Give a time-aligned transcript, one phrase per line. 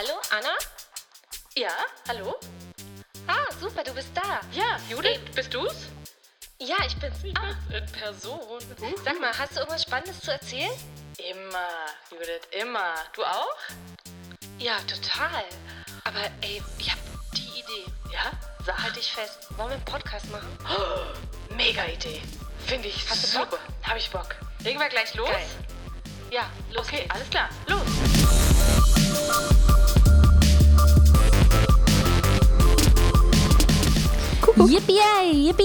[0.00, 0.54] Hallo, Anna?
[1.54, 1.72] Ja,
[2.08, 2.34] hallo?
[3.26, 4.40] Ah, super, du bist da.
[4.50, 5.74] Ja, Judith, bist du's?
[6.58, 7.16] Ja, ich bin's.
[7.36, 8.40] Ah, In Person.
[9.04, 10.70] sag mal, hast du irgendwas Spannendes zu erzählen?
[11.18, 11.68] Immer,
[12.10, 12.94] Judith, immer.
[13.14, 13.54] Du auch?
[14.58, 15.44] Ja, total.
[16.04, 16.98] Aber ey, ich hab
[17.34, 17.84] die Idee.
[18.10, 18.30] Ja?
[18.64, 18.82] Sag.
[18.82, 19.48] Halt dich fest.
[19.58, 20.48] Wollen wir einen Podcast machen?
[21.50, 22.22] Mega Idee.
[22.66, 23.46] Finde ich Hast du super.
[23.48, 23.60] Bock?
[23.82, 24.34] Hab ich Bock.
[24.60, 25.28] Legen wir gleich los?
[25.28, 25.46] Geil.
[26.30, 27.14] Ja, los Okay, geht's.
[27.14, 27.50] alles klar.
[27.66, 27.82] Los.
[34.56, 35.64] Yippie, yippie.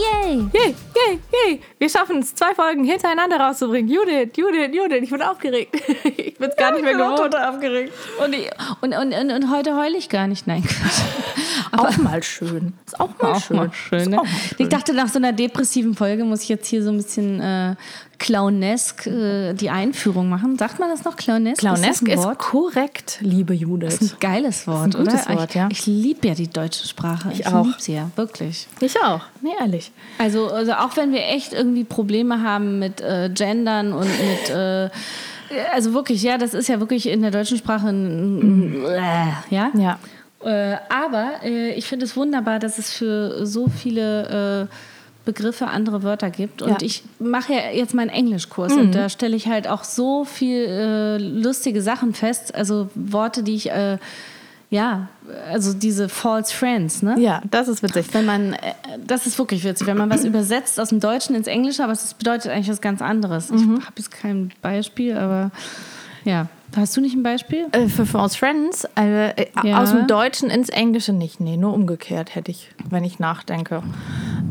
[0.54, 1.62] Yay, yay, yay.
[1.80, 3.90] Wir schaffen es, zwei Folgen hintereinander rauszubringen.
[3.92, 5.76] Judith, Judith, Judith, ich bin aufgeregt.
[6.18, 7.34] Ich bin es gar nicht mehr gewohnt.
[7.36, 7.94] aufgeregt.
[8.24, 8.50] Und, ich-
[8.82, 10.48] und, und, und, und heute heule ich gar nicht.
[10.48, 11.02] Nein, Quatsch.
[11.80, 12.74] Auch mal schön.
[12.86, 13.58] Ist auch mal Auch schön.
[13.58, 14.20] mal schön, ne?
[14.20, 14.58] auch mal schön.
[14.58, 17.76] Ich dachte, nach so einer depressiven Folge muss ich jetzt hier so ein bisschen äh,
[18.18, 20.58] clownesk äh, die Einführung machen.
[20.58, 21.16] Sagt man das noch?
[21.16, 21.60] Clownesk?
[21.60, 23.90] Clownesk ist, ein ist korrekt, liebe Judith.
[23.90, 25.38] Das ist ein geiles Wort, ein gutes oder?
[25.38, 25.70] Wort, ich ja.
[25.72, 27.30] ich liebe ja die deutsche Sprache.
[27.32, 27.66] Ich, Ich auch.
[27.66, 28.68] liebe sie ja, wirklich.
[28.80, 29.21] Ich auch.
[29.42, 29.92] Nee, ehrlich.
[30.18, 34.90] Also, also auch wenn wir echt irgendwie Probleme haben mit äh, Gendern und mit äh,
[35.74, 39.71] also wirklich, ja, das ist ja wirklich in der deutschen Sprache ein, ein äh, ja.
[39.76, 39.99] Ja.
[40.46, 44.76] Äh, aber äh, ich finde es wunderbar, dass es für so viele äh,
[45.26, 46.62] Begriffe andere Wörter gibt.
[46.62, 46.77] Und Ja.
[46.82, 51.18] ich mache ja jetzt meinen Englischkurs und da stelle ich halt auch so viel äh,
[51.18, 52.54] lustige Sachen fest.
[52.54, 53.98] Also Worte, die ich äh,
[54.71, 55.07] ja,
[55.52, 57.15] also diese False Friends, ne?
[57.20, 58.07] Ja, das ist witzig.
[58.13, 58.55] Wenn man,
[59.05, 62.13] das ist wirklich witzig, wenn man was übersetzt aus dem Deutschen ins Englische, aber es
[62.15, 63.52] bedeutet eigentlich was ganz anderes.
[63.52, 65.52] Ich habe jetzt kein Beispiel, aber
[66.24, 66.47] ja.
[66.75, 67.68] Hast du nicht ein Beispiel?
[67.72, 69.81] Äh, Für False Friends, äh, äh, Ja.
[69.81, 71.40] aus dem Deutschen ins Englische nicht.
[71.40, 73.81] Nee, nur umgekehrt hätte ich, wenn ich nachdenke.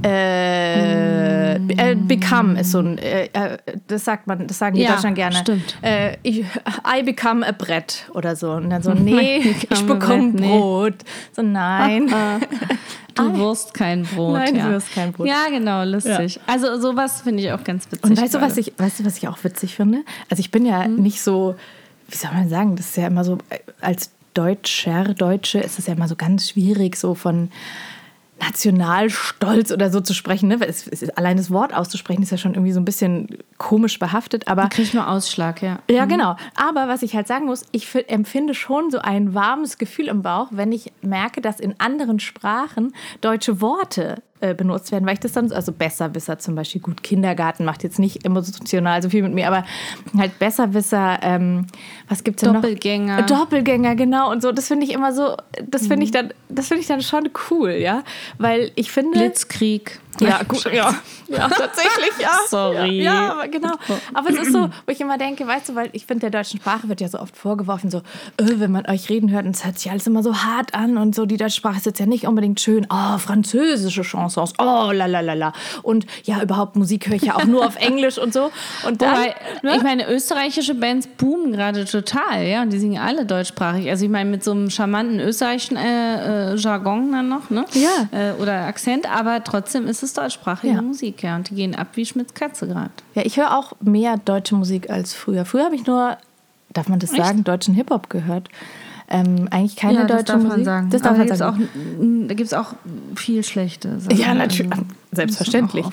[0.03, 4.93] Äh, äh, become ist so ein, äh, äh, das sagt man, das sagen die Ja,
[4.93, 5.37] Deutschland gerne.
[5.37, 5.77] stimmt.
[5.83, 6.41] Äh, ich,
[6.87, 8.53] I become a Brett oder so.
[8.53, 10.59] Und dann so, nee, ich a bekomme Brett, nee.
[10.59, 10.95] Brot.
[11.33, 12.13] So, nein.
[13.17, 14.33] Du wirst kein Brot.
[14.35, 14.71] Nein, du ja.
[14.71, 15.29] wirst kein Brot.
[15.29, 16.41] Ja, genau, lustig.
[16.49, 18.03] Also sowas finde ich auch ganz witzig.
[18.03, 20.01] Und weißt du, was ich, weißt du, was ich auch witzig finde?
[20.31, 21.55] Also ich bin ja nicht so,
[22.09, 23.39] wie soll man sagen, das ist ja immer so,
[23.81, 27.51] als Deutscher, Deutsche ist es ja immer so ganz schwierig, so von
[28.41, 30.49] Nationalstolz oder so zu sprechen.
[30.49, 30.61] Ne?
[30.61, 33.29] Weil Es, es ist, allein das Wort auszusprechen ist ja schon irgendwie so ein bisschen
[33.59, 35.79] komisch behaftet, aber Krieg ich nur Ausschlag, ja.
[35.89, 36.37] ja, genau.
[36.57, 40.23] Aber was ich halt sagen muss, ich fi- empfinde schon so ein warmes Gefühl im
[40.23, 45.21] Bauch, wenn ich merke, dass in anderen Sprachen deutsche Worte äh, benutzt werden, weil ich
[45.21, 49.33] das dann, also Besserwisser zum Beispiel, gut, Kindergarten macht jetzt nicht emotional so viel mit
[49.33, 49.65] mir, aber
[50.19, 51.67] halt Besserwisser, ähm,
[52.09, 53.21] was gibt's denn Doppelgänger.
[53.21, 53.27] noch?
[53.27, 54.31] Doppelgänger, genau.
[54.31, 55.37] Und so, das finde ich immer so,
[55.67, 58.03] das finde ich dann, das finde ich dann schon cool, ja.
[58.39, 59.19] Weil ich finde.
[59.19, 60.01] Blitzkrieg.
[60.21, 60.95] Ja, gut, ja.
[61.29, 62.39] Ja, tatsächlich, ja.
[62.49, 63.03] Sorry.
[63.03, 63.75] Ja, aber genau.
[64.13, 66.61] Aber es ist so, wo ich immer denke, weißt du, weil ich finde, der deutschen
[66.61, 68.03] Sprache wird ja so oft vorgeworfen, so, äh,
[68.57, 71.15] wenn man euch reden hört, und es hört sich alles immer so hart an und
[71.15, 72.87] so, die deutsche Sprache ist jetzt ja nicht unbedingt schön.
[72.91, 75.53] Oh, französische Chansons, oh, la la la la.
[75.83, 78.51] Und ja, überhaupt Musik höre ich ja auch nur auf Englisch und so.
[78.87, 79.77] Und dann, Wobei, ne?
[79.77, 83.89] ich meine, österreichische Bands boomen gerade total, ja, und die singen alle deutschsprachig.
[83.89, 87.65] Also ich meine, mit so einem charmanten österreichischen äh, äh, Jargon dann noch, ne?
[87.73, 88.09] Ja.
[88.13, 90.83] Äh, oder Akzent, aber trotzdem ist es deutschsprachige Ja.
[90.83, 91.37] Musik, ja.
[91.37, 92.91] Und die gehen ab wie Schmitz Katze gerade.
[93.15, 95.45] ja, ich höre auch mehr deutsche Musik als früher.
[95.45, 96.17] Früher habe ich nur,
[96.73, 98.49] darf man das sagen, deutschen Hip-Hop gehört.
[99.07, 100.65] Ähm, eigentlich keine deutsche Musik.
[100.91, 101.69] Das darf aber man da sagen.
[101.69, 102.73] auch, da gibt es auch
[103.17, 104.19] viel schlechte Sachen.
[104.19, 104.73] Ja, natürlich.
[104.73, 105.87] Also, Selbstverständlich.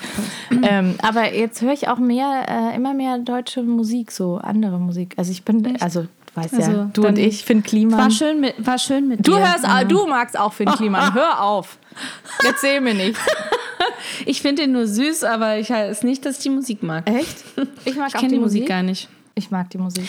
[0.64, 5.14] ähm, aber jetzt höre ich auch mehr, äh, immer mehr deutsche Musik, so andere Musik.
[5.18, 8.00] Also ich bin, also du weißt ja, Also, du und ich, Finn Kliman.
[8.00, 9.40] War schön mit, war schön mit du dir.
[9.40, 11.14] hörst, ah, du magst auch Finn Kliman.
[11.14, 11.78] Hör auf.
[12.48, 13.20] Erzähl mir nicht.
[14.26, 17.10] Ich finde den nur süß, aber ich ist nicht, dass ich die Musik mag.
[17.10, 17.44] Echt?
[17.86, 19.08] Ich mag Ich kenne die Musik gar nicht.
[19.36, 20.06] Ich mag die Musik.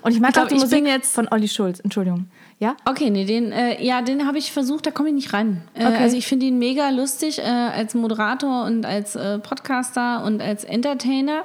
[0.00, 1.80] Und ich mag Ich glaub, auch die Musik jetzt- von Olli Schulz.
[1.80, 2.26] Entschuldigung.
[2.60, 2.76] Ja?
[2.84, 5.62] Okay, nee, den, äh, ja, den habe ich versucht, da komme ich nicht ran.
[5.74, 5.96] Äh, Okay.
[5.96, 10.64] Also ich finde ihn mega lustig äh, als Moderator und als äh, Podcaster und als
[10.64, 11.42] Entertainer.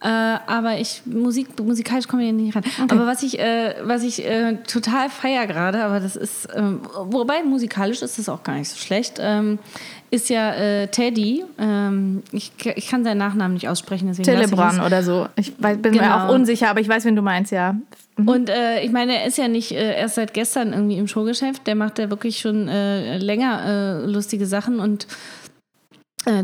[0.00, 2.64] Äh, aber ich Musik musikalisch komme ich nicht ran.
[2.88, 4.24] Aber was ich äh, was ich
[4.66, 8.76] total feier gerade, aber das ist ähm, wobei musikalisch ist das auch gar nicht so
[8.78, 9.20] schlecht.
[10.12, 11.42] Ist ja äh, Teddy.
[11.58, 14.84] Ähm, ich, ich kann seinen Nachnamen nicht aussprechen, deswegen Telebran es.
[14.86, 15.26] oder so.
[15.36, 16.26] Ich bin mir Genau.
[16.26, 17.74] auch unsicher, aber ich weiß, wen du meinst, ja.
[18.26, 21.66] Und äh, ich meine, er ist ja nicht äh, erst seit gestern irgendwie im Showgeschäft.
[21.66, 25.06] Der macht ja wirklich schon äh, länger äh, lustige Sachen und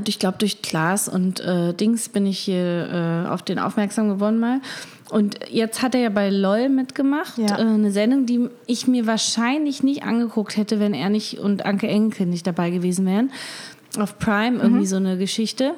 [0.07, 4.39] ich glaube, durch Klaas und äh, Dings bin ich hier äh, auf den aufmerksam geworden
[4.41, 4.61] mal.
[5.11, 7.59] Und jetzt hat er ja bei LOL mitgemacht, Ja.
[7.59, 11.87] äh, eine Sendung, die ich mir wahrscheinlich nicht angeguckt hätte, wenn er nicht und Anke
[11.89, 13.31] Engelke nicht dabei gewesen wären.
[13.99, 15.75] Auf Prime irgendwie so eine Geschichte.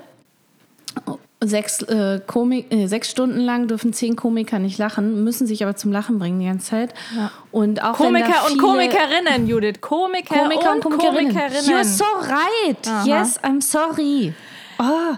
[1.42, 5.74] Sechs, äh, Komik, äh, sechs Stunden lang dürfen zehn Komiker nicht lachen, müssen sich aber
[5.74, 6.94] zum Lachen bringen die ganze Zeit.
[7.50, 9.80] Und auch Komiker und Komikerinnen, Judith.
[9.80, 11.34] Komiker, Komiker und, und Komikerinnen.
[11.34, 11.70] Komikerinnen.
[11.70, 13.06] You're so right.
[13.06, 14.34] Yes, I'm sorry.
[14.78, 15.16] Oh,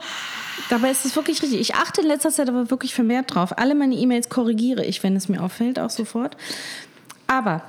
[0.71, 1.61] dabei ist es wirklich richtig.
[1.61, 3.59] Ich achte in letzter Zeit aber wirklich vermehrt drauf.
[3.59, 6.37] Alle meine E-Mails korrigiere ich, wenn es mir auffällt, auch sofort.
[7.27, 7.63] Aber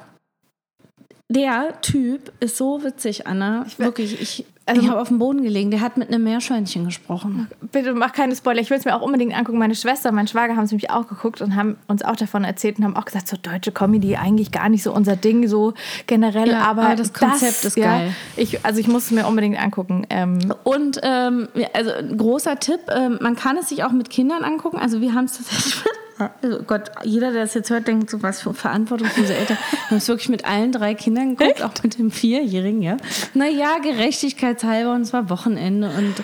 [1.30, 3.66] der Typ ist so witzig, Anna.
[3.78, 5.72] wirklich, ich, also- ich habe auf dem Boden gelegen.
[5.72, 7.48] Der hat mit einem Meerschweinchen gesprochen.
[7.72, 8.62] Bitte mach keine Spoiler.
[8.62, 9.58] Ich will es mir auch unbedingt angucken.
[9.58, 12.44] Meine Schwester und mein Schwager haben es nämlich auch geguckt und haben uns auch davon
[12.44, 15.74] erzählt und haben auch gesagt, so deutsche Comedy eigentlich gar nicht so unser Ding, so
[16.08, 16.50] generell.
[16.50, 18.16] Ja, aber, aber das Konzept ist ja, geil.
[18.38, 20.06] Ich, also ich muss es mir unbedingt angucken.
[20.10, 24.44] Ähm, Und ähm, also ein großer Tipp, ähm, man kann es sich auch mit Kindern
[24.44, 24.78] angucken.
[24.78, 25.84] Also wir haben es tatsächlich.
[26.42, 29.58] Also Gott, jeder, der das jetzt hört, denkt so, was für verantwortungslose Eltern.
[29.72, 32.98] Wir haben es wirklich mit allen drei Kindern geguckt, auch mit dem Vierjährigen, ja.
[33.34, 36.16] Naja, gerechtigkeitshalber und es war Wochenende und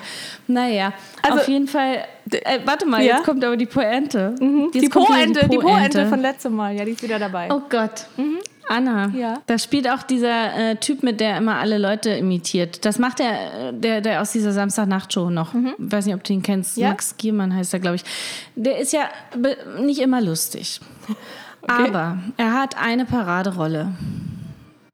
[0.47, 2.05] naja, Also- auf jeden Fall.
[2.31, 3.15] Äh, warte mal, Ja?
[3.17, 4.35] jetzt kommt aber die Pointe.
[4.39, 4.71] Jetzt Mhm.
[4.73, 6.75] die kommt wieder Po-Ente, die Po-Ente von letztem Mal.
[6.75, 7.49] Ja, die ist wieder dabei.
[7.51, 8.05] Oh Gott.
[8.69, 9.41] Anna, Ja.
[9.47, 12.85] da spielt auch dieser äh, Typ mit, der immer alle Leute imitiert.
[12.85, 15.53] Das macht der, der, der aus dieser Samstagnacht-Show noch.
[15.79, 16.77] Weiß nicht, ob du ihn kennst.
[16.77, 16.89] Ja.
[16.89, 18.03] Max Giermann heißt er, glaube ich.
[18.55, 19.09] Der ist ja
[19.81, 20.79] nicht immer lustig.
[21.67, 23.91] Aber er hat eine Paraderolle.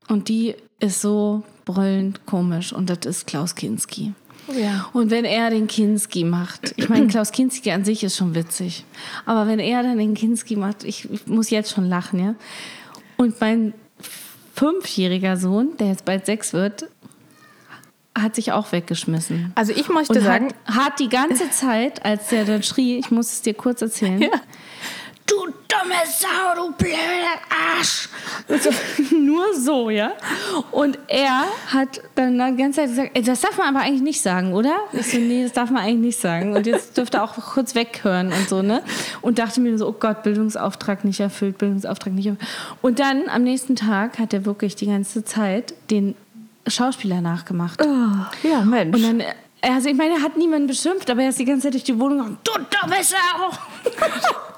[0.07, 2.71] Und die ist so brüllend komisch.
[2.73, 4.13] Und das ist Klaus Kinski.
[4.57, 4.87] ja.
[4.93, 8.85] Und wenn er den Kinski macht, ich meine, Klaus Kinski an sich ist schon witzig,
[9.25, 12.35] aber wenn er dann den Kinski macht, ich, ich muss jetzt schon lachen, ja.
[13.17, 13.73] Und mein
[14.53, 16.87] fünfjähriger Sohn, der jetzt bald sechs wird,
[18.17, 19.51] hat sich auch weggeschmissen.
[19.55, 23.11] Also ich möchte Und sagen, hat, hat die ganze Zeit, als der dann schrie, ich
[23.11, 24.29] muss es dir kurz erzählen, Ja.
[25.27, 28.09] Du dumme Sau, du blöder Arsch.
[28.47, 28.69] So,
[29.15, 30.13] nur so, ja.
[30.71, 34.21] Und er hat dann die ganze Zeit gesagt, ey, das darf man aber eigentlich nicht
[34.21, 34.77] sagen, oder?
[34.93, 36.55] Ich so, nee, das darf man eigentlich nicht sagen.
[36.55, 38.83] Und jetzt dürfte er auch kurz weghören und so, ne?
[39.21, 42.49] Und dachte mir so, oh Gott, Bildungsauftrag nicht erfüllt, Bildungsauftrag nicht erfüllt.
[42.81, 46.15] Und dann am nächsten Tag hat er wirklich die ganze Zeit den
[46.67, 47.79] Schauspieler nachgemacht.
[48.43, 48.95] ja, Mensch.
[48.95, 49.23] Und dann,
[49.73, 51.99] also ich meine, er hat niemanden beschimpft, aber er ist die ganze Zeit durch die
[51.99, 53.15] Wohnung gegangen, du dumme Sau.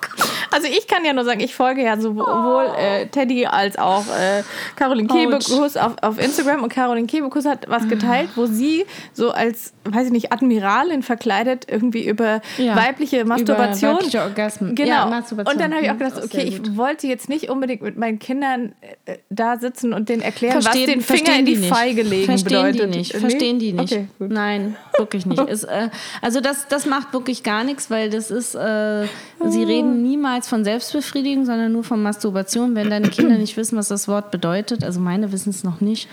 [0.49, 4.43] Also ich kann ja nur sagen, ich folge ja sowohl äh, Teddy als auch äh,
[4.75, 9.73] Caroline Kebekus auf, auf Instagram und Caroline Kebekus hat was geteilt, wo sie so als,
[9.83, 13.91] weiß ich nicht, Admiralin verkleidet irgendwie über Ja, weibliche Masturbation.
[13.91, 14.73] Über weibliche Orgasmen.
[14.75, 14.89] Genau.
[14.89, 15.53] Ja, Masturbation.
[15.53, 18.17] Und dann habe ich auch gedacht, ist okay, ich wollte jetzt nicht unbedingt mit meinen
[18.17, 18.73] Kindern
[19.05, 21.73] äh, da sitzen und denen erklären, was den Finger verstehen in die, nicht.
[21.73, 22.93] Feige legen verstehen bedeutet.
[22.93, 23.19] Die nicht, Nee?
[23.19, 23.93] verstehen die nicht.
[23.93, 24.07] Okay.
[24.19, 25.41] Nein, wirklich nicht.
[25.41, 25.89] Ist, äh,
[26.21, 29.07] also das, das macht wirklich gar nichts, weil das ist, äh,
[29.45, 32.75] sie reden niemals von Selbstbefriedigung, sondern nur von Masturbation.
[32.75, 36.07] Wenn deine Kinder nicht wissen, was das Wort bedeutet, also meine wissen es noch nicht,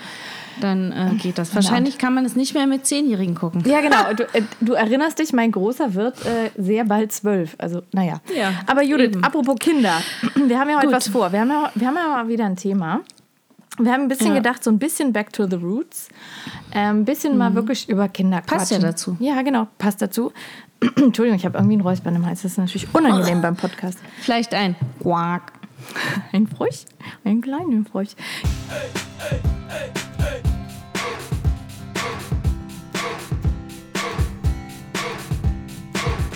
[0.61, 1.53] dann äh, geht das.
[1.55, 3.63] Wahrscheinlich kann man es nicht mehr mit Zehnjährigen gucken.
[3.65, 3.95] Ja, genau.
[4.15, 7.55] Du, äh, du erinnerst dich, mein Großer wird äh, sehr bald zwölf.
[7.57, 8.21] Also, naja.
[8.35, 9.23] Ja, Aber Judith, eben.
[9.23, 10.01] apropos Kinder.
[10.35, 10.95] Wir haben ja heute Gut.
[10.95, 11.31] was vor.
[11.31, 13.01] Wir haben ja, wir haben ja mal wieder ein Thema.
[13.77, 14.35] Wir haben ein bisschen Ja.
[14.35, 16.07] gedacht, so ein bisschen back to the roots.
[16.71, 18.45] Ähm, Ein bisschen mal wirklich über Kinder Mhm.
[18.45, 19.17] Passt ja dazu.
[19.19, 19.67] Ja, genau.
[19.77, 20.31] Passt dazu.
[20.95, 22.41] Entschuldigung, ich habe irgendwie ein Räuspern im Hals.
[22.43, 23.99] Das ist natürlich unangenehm beim Podcast.
[24.21, 25.51] Vielleicht ein Quack.
[26.31, 26.85] Ein Frosch?
[27.25, 28.09] Ein kleiner Frosch.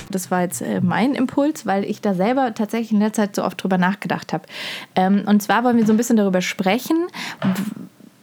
[0.09, 3.43] Das war jetzt äh, mein Impuls, weil ich da selber tatsächlich in der Zeit so
[3.43, 4.43] oft drüber nachgedacht habe.
[4.95, 7.07] Ähm, und zwar wollen wir so ein bisschen darüber sprechen,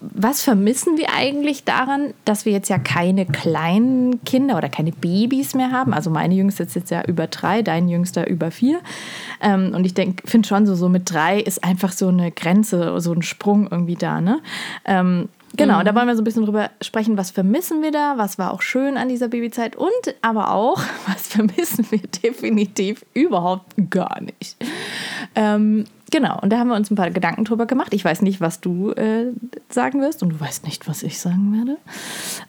[0.00, 5.54] was vermissen wir eigentlich daran, dass wir jetzt ja keine kleinen Kinder oder keine Babys
[5.54, 5.94] mehr haben?
[5.94, 8.80] Also meine Jüngste ist jetzt ja über drei, dein Jüngster über vier.
[9.40, 13.12] Ähm, und ich finde schon so, so mit drei ist einfach so eine Grenze, so
[13.12, 14.20] ein Sprung irgendwie da.
[14.20, 14.40] Ne?
[14.84, 18.38] Ähm, genau, da wollen wir so ein bisschen drüber sprechen, was vermissen wir da, was
[18.38, 19.90] war auch schön an dieser Babyzeit und
[20.22, 24.56] aber auch, was vermissen wir definitiv überhaupt gar nicht.
[25.34, 27.92] Ähm, genau, und da haben wir uns ein paar Gedanken drüber gemacht.
[27.94, 29.32] Ich weiß nicht, was du äh,
[29.68, 31.78] sagen wirst und du weißt nicht, was ich sagen werde.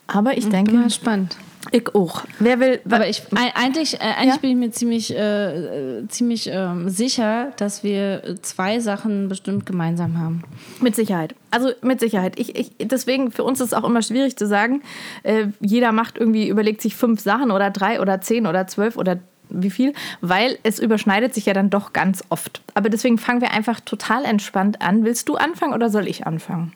[0.06, 1.36] Aber ich denke, Bin mal spannend.
[1.72, 2.24] ich auch.
[2.38, 4.40] Wer will, Aber ich, ei- eigentlich, äh, eigentlich Ja?
[4.40, 10.18] bin ich mir ziemlich, äh, äh, ziemlich ähm, sicher, dass wir zwei Sachen bestimmt gemeinsam
[10.18, 10.42] haben.
[10.80, 11.34] Mit Sicherheit.
[11.50, 12.38] Also mit Sicherheit.
[12.38, 14.82] Ich, ich, deswegen, für uns ist es auch immer schwierig zu sagen,
[15.24, 19.18] äh, jeder macht irgendwie, überlegt sich fünf Sachen oder drei oder zehn oder zwölf oder
[19.50, 22.62] wie viel, weil es überschneidet sich ja dann doch ganz oft.
[22.74, 25.04] Aber deswegen fangen wir einfach total entspannt an.
[25.04, 26.72] Willst du anfangen oder soll ich anfangen?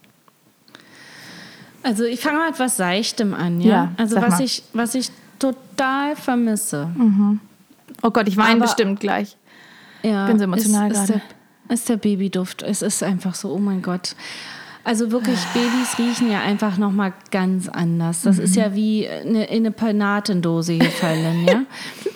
[1.83, 3.71] Also ich fange mal mit was Seichtem an, ja.
[3.71, 4.43] Ja, also was mal.
[4.43, 6.91] ich, was ich total vermisse.
[8.03, 9.37] Oh Gott, ich weine bestimmt gleich.
[10.03, 11.21] Ja, Bin so emotional ist, ist, der,
[11.69, 12.63] ist der Babyduft.
[12.63, 14.15] Es ist einfach so, oh mein Gott.
[14.85, 18.23] Also wirklich, Babys riechen ja einfach nochmal ganz anders.
[18.23, 21.63] Das ist ja wie eine, in eine Panatendose hier fallen, ja.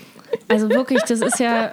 [0.49, 1.73] Also wirklich, das ist ja,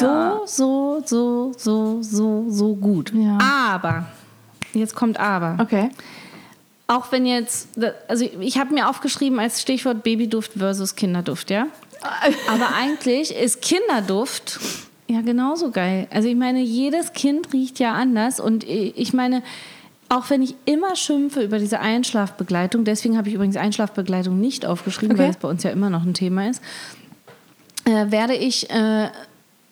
[0.00, 0.40] Ja.
[0.46, 3.12] so, so, so, so, so, so gut.
[3.14, 3.38] Ja.
[3.72, 4.06] Aber,
[4.74, 5.56] jetzt kommt aber.
[5.62, 5.90] Okay.
[6.86, 7.68] Auch wenn jetzt,
[8.08, 11.66] also ich habe mir aufgeschrieben als Stichwort Babyduft versus Kinderduft, ja?
[12.52, 14.58] Aber eigentlich ist Kinderduft
[15.06, 16.08] ja genauso geil.
[16.10, 19.42] Also ich meine, jedes Kind riecht ja anders und ich meine,
[20.08, 25.14] auch wenn ich immer schimpfe über diese Einschlafbegleitung, deswegen habe ich übrigens Einschlafbegleitung nicht aufgeschrieben,
[25.14, 25.22] Okay.
[25.24, 26.60] weil es bei uns ja immer noch ein Thema ist,
[27.90, 29.08] äh, werde ich äh,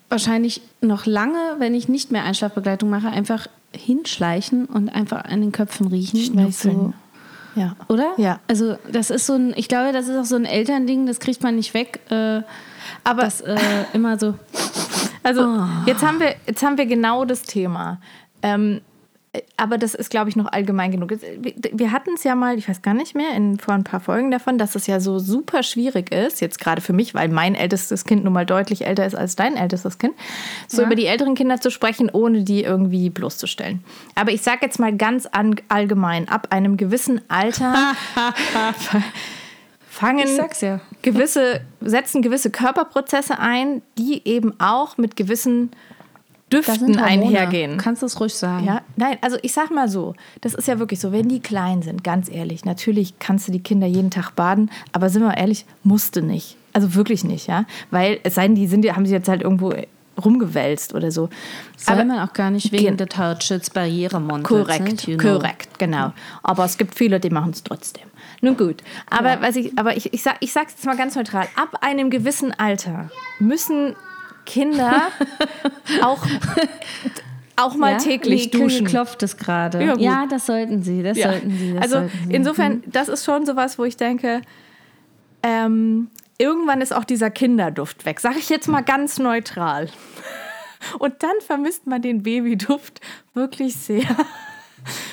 [0.08, 5.52] wahrscheinlich noch lange, wenn ich nicht mehr Einschlafbegleitung mache, einfach hinschleichen und einfach an den
[5.52, 6.16] Köpfen riechen.
[6.18, 6.94] Ich so, Schnüffeln.
[7.54, 7.76] Ja.
[7.88, 8.12] oder?
[8.16, 8.40] Ja.
[8.48, 11.42] Also das ist so ein, ich glaube, das ist auch so ein Elternding, das kriegt
[11.42, 12.00] man nicht weg.
[12.10, 12.42] Äh,
[13.04, 13.56] Aber das äh,
[13.92, 14.34] immer so.
[15.22, 15.66] Also Oh.
[15.86, 17.98] jetzt, haben wir, jetzt haben wir genau das Thema.
[18.42, 18.80] Ähm, äh,
[19.56, 21.10] aber das ist, glaube ich, noch allgemein genug.
[21.10, 21.24] Jetzt,
[21.72, 24.30] Wir hatten es ja mal, ich weiß gar nicht mehr, in, vor ein paar Folgen
[24.30, 28.04] davon, dass es ja so super schwierig ist, jetzt gerade für mich, weil mein ältestes
[28.04, 30.14] Kind nun mal deutlich älter ist als dein ältestes Kind,
[30.66, 30.86] so Ja.
[30.86, 33.84] über die älteren Kinder zu sprechen, ohne die irgendwie bloßzustellen.
[34.14, 37.74] Aber ich sage jetzt mal ganz an, allgemein, ab einem gewissen Alter
[39.88, 40.26] fangen
[40.60, 40.80] ja.
[41.02, 45.70] gewisse, setzen gewisse Körperprozesse ein, die eben auch mit gewissen
[46.52, 47.76] Düften einhergehen.
[47.78, 48.64] Kannst du es ruhig sagen.
[48.64, 51.82] Ja, nein, also ich sag mal so, das ist ja wirklich so, wenn die klein
[51.82, 55.66] sind, ganz ehrlich, natürlich kannst du die Kinder jeden Tag baden, aber sind wir ehrlich,
[55.82, 56.56] musste nicht.
[56.72, 59.72] Also wirklich nicht, ja, weil es sei denn, die sind, haben sie jetzt halt irgendwo
[60.22, 61.28] rumgewälzt oder so.
[61.76, 65.32] Soll aber man auch gar nicht wegen Gen- der Touchschutzbarriere Korrekt, You know.
[65.34, 66.12] korrekt, genau.
[66.42, 68.04] Aber es gibt viele, die machen es trotzdem.
[68.40, 71.46] Nun gut, aber was ich, aber ich, ich sag, ich sag's jetzt mal ganz neutral:
[71.56, 73.96] Ab einem gewissen Alter müssen
[74.48, 75.02] Kinder
[76.02, 76.24] auch
[77.56, 77.98] auch mal Ja?
[77.98, 78.86] täglich Nee, duschen.
[78.86, 79.84] klopft es gerade.
[79.84, 81.02] Ja, Ja, das sollten sie.
[81.02, 81.30] Das Ja.
[81.32, 81.72] sollten sie.
[81.74, 82.34] Das also sollten sie.
[82.34, 84.42] insofern, das ist schon sowas, wo ich denke,
[85.42, 88.20] ähm, irgendwann ist auch dieser Kinderduft weg.
[88.20, 89.88] Sag ich jetzt mal ganz neutral.
[91.00, 93.00] Und dann vermisst man den Babyduft
[93.34, 94.06] wirklich sehr.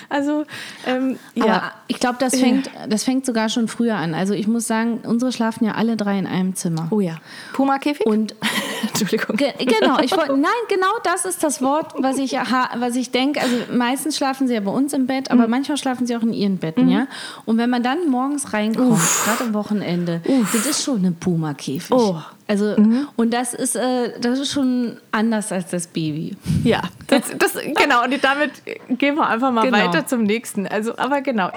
[0.09, 0.45] Also,
[0.85, 1.71] ähm, Aber ja.
[1.87, 4.13] ich glaube, das fängt, das fängt sogar schon früher an.
[4.13, 6.87] Also ich muss sagen, unsere schlafen ja alle drei in einem Zimmer.
[6.91, 7.17] Oh ja.
[7.53, 8.05] Puma-Käfig?
[8.05, 8.35] Und
[8.87, 9.35] Entschuldigung.
[9.37, 13.41] Ge genau, ich wollte, nein, genau das ist das Wort, was ich, was ich denke.
[13.41, 15.39] Also meistens schlafen sie ja bei uns im Bett, Mhm.
[15.39, 17.07] aber manchmal schlafen sie auch in ihren Betten, ja.
[17.45, 20.21] Und wenn man dann morgens reinkommt, gerade am Wochenende,
[20.53, 21.91] das ist schon eine Puma-Käfig.
[21.91, 22.21] Oh.
[22.47, 22.75] Also,
[23.15, 26.37] und das ist, äh, das ist schon anders als das Baby.
[26.63, 28.03] Ja, das, das, genau.
[28.03, 28.51] Und damit
[28.99, 29.77] gehen wir einfach mal Genau.
[29.79, 30.67] weiter zum nächsten.
[30.67, 31.49] Also, aber genau.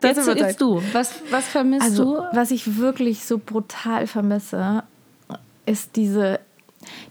[0.00, 2.22] Das Jetzt, jetzt du, was, was vermisst Also, du?
[2.32, 4.82] was ich wirklich so brutal vermisse,
[5.66, 6.40] ist diese,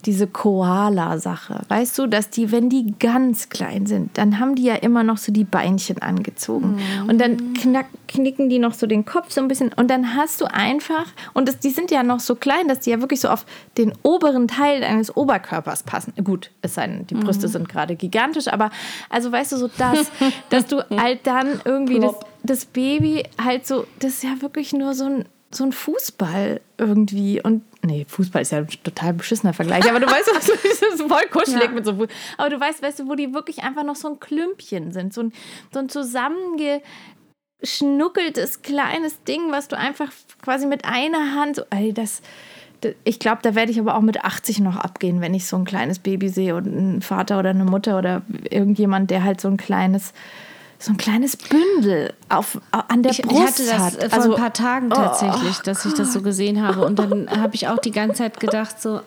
[0.05, 1.61] diese Koala-Sache.
[1.67, 5.17] Weißt du, dass die, wenn die ganz klein sind, dann haben die ja immer noch
[5.17, 6.79] so die Beinchen angezogen.
[7.07, 9.71] Und dann knack, knicken die noch so den Kopf so ein bisschen.
[9.73, 12.91] Und dann hast du einfach, und das, die sind ja noch so klein, dass die
[12.91, 13.45] ja wirklich so auf
[13.77, 16.13] den oberen Teil deines Oberkörpers passen.
[16.23, 18.71] Gut, es sei denn, die Brüste sind gerade gigantisch, aber
[19.09, 20.11] also weißt du, so das,
[20.49, 24.93] dass du halt dann irgendwie das, das Baby halt so, das ist ja wirklich nur
[24.93, 27.41] so ein, so ein Fußball irgendwie.
[27.41, 31.01] Und nee, Fußball ist ja ein total beschissener Vergleich, aber du weißt, was das ist
[31.01, 31.71] voll kuschelig Ja.
[31.71, 32.09] mit so einem Fuß.
[32.37, 35.21] Aber du weißt, weißt du, wo die wirklich einfach noch so ein Klümpchen sind, so
[35.21, 35.33] ein,
[35.71, 40.11] so ein zusammengeschnuckeltes kleines Ding, was du einfach
[40.41, 42.21] quasi mit einer Hand, so, ey, das.
[42.81, 45.55] das- Ich glaube, da werde ich aber auch mit 80 noch abgehen, wenn ich so
[45.57, 49.47] ein kleines Baby sehe und einen Vater oder eine Mutter oder irgendjemand, der halt so
[49.47, 50.13] ein kleines,
[50.83, 53.95] so ein kleines Bündel auf, an der Ich, ich Brust hatte das hat.
[54.03, 56.81] äh, vor Also, ein paar Tagen oh, tatsächlich, dass ich das so gesehen habe.
[56.85, 58.99] Und dann habe ich auch die ganze Zeit gedacht, so,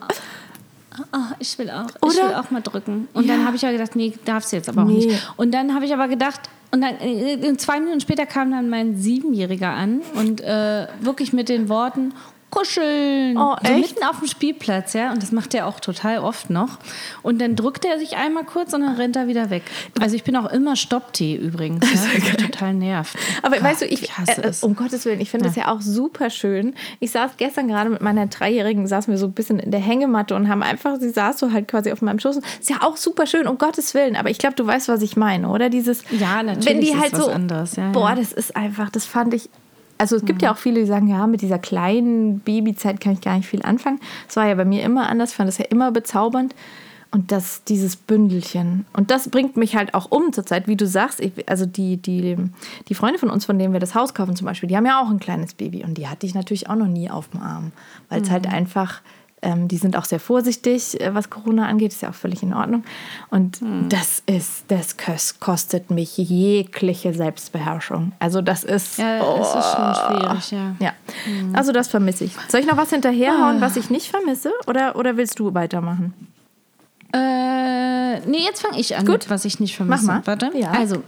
[1.12, 2.28] oh, ich will auch, ich Oder?
[2.28, 3.08] will auch mal drücken.
[3.12, 3.46] Und dann Ja.
[3.46, 5.06] habe ich ja gedacht, nee, darfst du jetzt aber auch Nee.
[5.06, 5.32] nicht.
[5.36, 6.40] Und dann habe ich aber gedacht,
[6.72, 11.48] und dann äh, zwei Minuten später kam dann mein Siebenjähriger an und äh, wirklich mit
[11.48, 12.12] den Worten,
[12.56, 13.36] kuscheln.
[13.36, 13.94] Oh, so echt?
[13.94, 15.12] mitten auf dem Spielplatz, ja.
[15.12, 16.78] Und das macht er auch total oft noch.
[17.22, 19.62] Und dann drückt er sich einmal kurz und dann rennt er wieder weg.
[20.00, 21.86] Also ich bin auch immer Stopptee übrigens.
[21.96, 23.16] Ja, was mich total nervt.
[23.42, 24.62] Aber Gott, weißt du, ich, hasse äh, es.
[24.62, 26.74] um Gottes Willen, ich finde das ja auch super schön.
[27.00, 30.34] Ich saß gestern gerade mit meiner Dreijährigen, saßen wir so ein bisschen in der Hängematte
[30.34, 32.36] und haben einfach, sie saß so halt quasi auf meinem Schoß.
[32.36, 34.16] Ist ja auch super schön, um Gottes Willen.
[34.16, 35.70] Aber ich glaube, du weißt, was ich meine, oder?
[35.70, 38.14] Dieses, Ja, natürlich wenn die ist halt was so, anderes, ja, boah, ja.
[38.16, 39.48] das ist einfach, das fand ich.
[39.98, 43.20] Also es gibt ja auch viele, die sagen, ja, mit dieser kleinen Babyzeit kann ich
[43.20, 43.98] gar nicht viel anfangen.
[44.26, 46.54] Das war ja bei mir immer anders, ich fand das ja immer bezaubernd.
[47.12, 48.84] Und das, dieses Bündelchen.
[48.92, 51.20] Und das bringt mich halt auch um zurzeit, wie du sagst.
[51.20, 52.36] Ich, also die, die,
[52.88, 55.00] die Freunde von uns, von denen wir das Haus kaufen zum Beispiel, die haben ja
[55.00, 55.82] auch ein kleines Baby.
[55.84, 57.72] Und die hatte ich natürlich auch noch nie auf dem Arm.
[58.10, 58.32] Weil es Mhm.
[58.32, 59.00] halt einfach
[59.42, 62.54] Ähm, die sind auch sehr vorsichtig, äh, was Corona angeht, ist ja auch völlig in
[62.54, 62.84] Ordnung.
[63.30, 64.96] Und das ist, das
[65.40, 68.12] kostet mich jegliche Selbstbeherrschung.
[68.18, 68.98] Also das ist.
[68.98, 70.74] Ja, es ist schon schwierig, ja.
[70.80, 70.92] Ja,
[71.52, 72.32] also das vermisse ich.
[72.48, 74.52] Soll ich noch was hinterherhauen, was ich nicht vermisse?
[74.66, 76.14] Oder, oder willst du weitermachen?
[77.12, 79.14] Äh, nee, jetzt fange ich an Gut.
[79.14, 80.06] mit, was ich nicht vermisse.
[80.06, 80.26] Mach mal.
[80.26, 80.50] Warte.
[80.58, 80.70] Ja.
[80.70, 81.02] Also.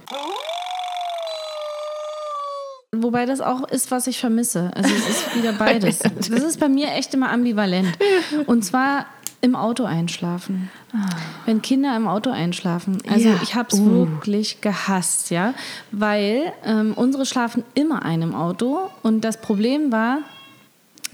[2.95, 4.71] Wobei das auch ist, was ich vermisse.
[4.75, 5.99] Also es ist wieder beides.
[5.99, 7.87] Das ist bei mir echt immer ambivalent.
[8.47, 9.05] Und zwar
[9.41, 10.69] im Auto einschlafen.
[11.45, 12.97] Wenn Kinder im Auto einschlafen.
[13.09, 13.33] Also Ah.
[13.33, 13.39] Ja.
[13.43, 13.85] ich habe es Uh.
[14.07, 15.53] wirklich gehasst, ja.
[15.91, 18.89] Weil ähm, unsere schlafen immer ein im Auto.
[19.03, 20.19] Und das Problem war,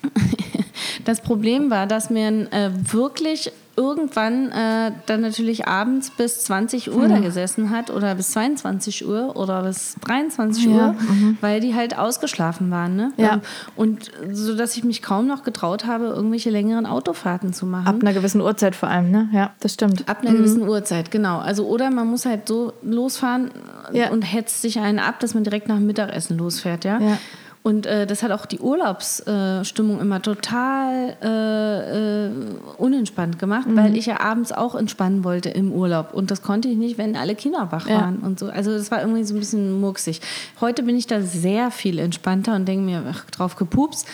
[1.03, 7.08] das Problem war, dass mir äh, wirklich irgendwann äh, dann natürlich abends bis 20 Uhr
[7.08, 10.96] da gesessen hat oder bis 22 Uhr oder bis 23 Ja, Uhr,
[11.41, 12.96] weil die halt ausgeschlafen waren.
[12.96, 13.12] Ne?
[13.17, 13.34] Ja.
[13.34, 13.41] Ähm,
[13.75, 17.88] Und so, dass ich mich kaum noch getraut habe, irgendwelche längeren Autofahrten zu machen.
[17.88, 19.29] Ab einer gewissen Uhrzeit vor allem, ne?
[19.34, 20.08] Ja, das stimmt.
[20.08, 21.39] Ab einer gewissen Uhrzeit, genau.
[21.39, 23.51] Also oder man muss halt so losfahren
[23.91, 24.10] Ja.
[24.12, 27.00] und hetzt sich einen ab, dass man direkt nach dem Mittagessen losfährt, ja.
[27.00, 27.17] Ja.
[27.65, 32.31] Und äh, das hat auch die Urlaubsstimmung immer total äh, äh,
[32.77, 33.75] unentspannt gemacht, Mhm.
[33.75, 36.13] weil ich ja abends auch entspannen wollte im Urlaub.
[36.13, 38.01] Und das konnte ich nicht, wenn alle Kinder wach Ja.
[38.01, 38.50] waren und so.
[38.50, 40.22] Also das war irgendwie so ein bisschen murksig.
[40.62, 44.07] Heute bin ich da sehr viel entspannter und denke mir, ach, drauf gepupst.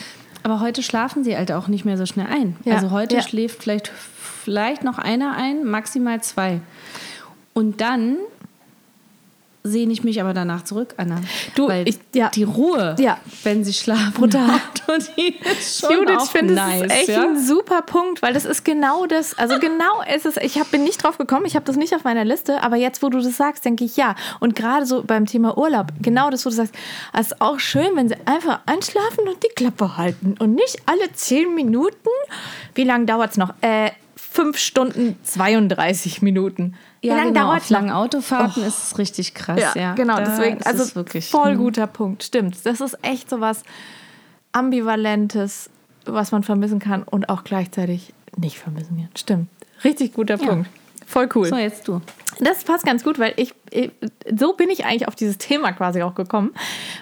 [0.44, 2.56] Aber heute schlafen sie halt auch nicht mehr so schnell ein.
[2.64, 2.76] Ja.
[2.76, 3.22] Also heute Ja.
[3.22, 6.60] schläft vielleicht, vielleicht noch einer ein, maximal zwei.
[7.52, 8.16] Und dann
[9.64, 11.20] sehne ich mich aber danach zurück, Anna.
[11.54, 12.30] Du, Weil ich- ja.
[12.30, 13.18] die Ruhe, Ja.
[13.44, 14.48] wenn sie schlafen, Brutal.
[14.48, 16.82] hat, und die ist schon Judith, ich finde, nice.
[16.82, 17.22] das ist echt ja?
[17.22, 20.82] ein super Punkt, weil das ist genau das, also genau ist es, ich hab, bin
[20.84, 23.36] nicht drauf gekommen, ich habe das nicht auf meiner Liste, aber jetzt, wo du das
[23.36, 24.16] sagst, denke ich ja.
[24.40, 26.74] Und gerade so beim Thema Urlaub, genau das, wo du sagst,
[27.12, 31.12] es ist auch schön, wenn sie einfach einschlafen und die Klappe halten und nicht alle
[31.12, 32.08] zehn Minuten,
[32.74, 33.54] wie lange dauert es noch?
[33.60, 33.90] Äh,
[34.32, 36.74] fünf Stunden 32 Minuten.
[37.00, 38.68] Wie ja, lange genau, dauert auf langen Autofahrten Och.
[38.68, 39.60] ist es richtig krass.
[39.60, 41.58] Ja, Ja, genau, Da deswegen, ist also es wirklich voll hm.
[41.58, 42.56] guter Punkt, stimmt.
[42.64, 43.62] Das ist echt so was
[44.52, 45.70] Ambivalentes,
[46.06, 49.08] was man vermissen kann und auch gleichzeitig nicht vermissen kann.
[49.16, 49.48] Stimmt.
[49.84, 50.68] Richtig guter Punkt.
[51.12, 51.46] Voll cool.
[51.46, 52.00] So, jetzt du.
[52.40, 53.52] Das passt ganz gut, weil ich,
[54.34, 56.52] so bin ich eigentlich auf dieses Thema quasi auch gekommen,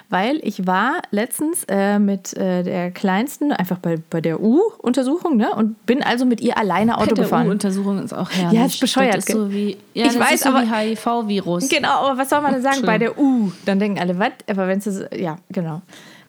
[0.09, 5.55] weil ich war letztens äh, mit äh, der Kleinsten einfach bei, bei der U-Untersuchung ne,
[5.55, 7.49] und bin also mit ihr alleine Auto gefahren.
[7.49, 8.59] untersuchung ist auch herrlich.
[8.59, 11.69] Ja, ist bescheuert, Das ist so wie, ja, Ich weiß, ist so aber- wie HIV-Virus.
[11.69, 13.53] Genau, aber was soll man denn sagen bei der U?
[13.65, 14.31] Dann denken alle, was?
[14.49, 15.81] Aber wenn es ja, genau.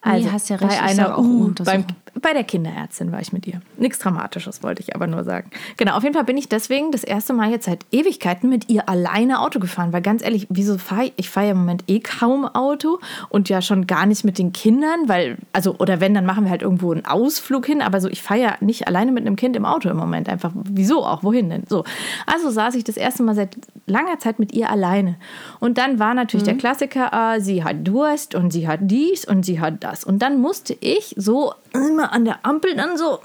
[0.05, 1.85] Nee, hast ja recht, bei einer sag auch U, Untersuchung.
[1.87, 3.63] beim, bei der Kinderärztin war ich mit ihr.
[3.79, 5.51] Nichts Dramatisches wollte ich aber nur sagen.
[5.79, 8.89] Genau, auf jeden Fall bin ich deswegen das erste Mal jetzt seit Ewigkeiten mit ihr
[8.89, 9.95] alleine Auto gefahren.
[9.95, 11.13] Weil ganz ehrlich, wieso fahre ich?
[11.17, 14.53] Ich fahre ja im Moment eh kaum Auto und ja schon gar nicht mit den
[14.53, 17.81] Kindern, weil, also, oder wenn, dann machen wir halt irgendwo einen Ausflug hin.
[17.81, 20.29] Aber so, ich fahre ja nicht alleine mit einem Kind im Auto im Moment.
[20.29, 21.25] Einfach, wieso auch?
[21.25, 21.65] Wohin denn?
[21.67, 21.85] So.
[22.27, 25.17] Also saß ich das erste Mal seit langer Zeit mit ihr alleine.
[25.61, 29.45] Und dann war natürlich der Klassiker, ah, sie hat Durst und sie hat dies und
[29.45, 30.05] sie hat das.
[30.05, 33.19] Und dann musste ich so immer an der Ampel dann so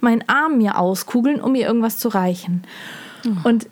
[0.00, 2.62] meinen Arm mir auskugeln, um ihr irgendwas zu reichen.
[3.44, 3.68] Und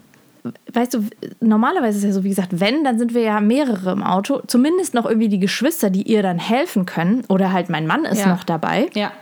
[0.72, 1.04] weißt du,
[1.40, 4.42] normalerweise ist ja so, wie gesagt, wenn, dann sind wir ja mehrere im Auto.
[4.46, 7.24] Zumindest noch irgendwie die Geschwister, die ihr dann helfen können.
[7.28, 8.26] Oder halt mein Mann ist Ja.
[8.28, 8.90] noch dabei.
[8.94, 9.12] Ja.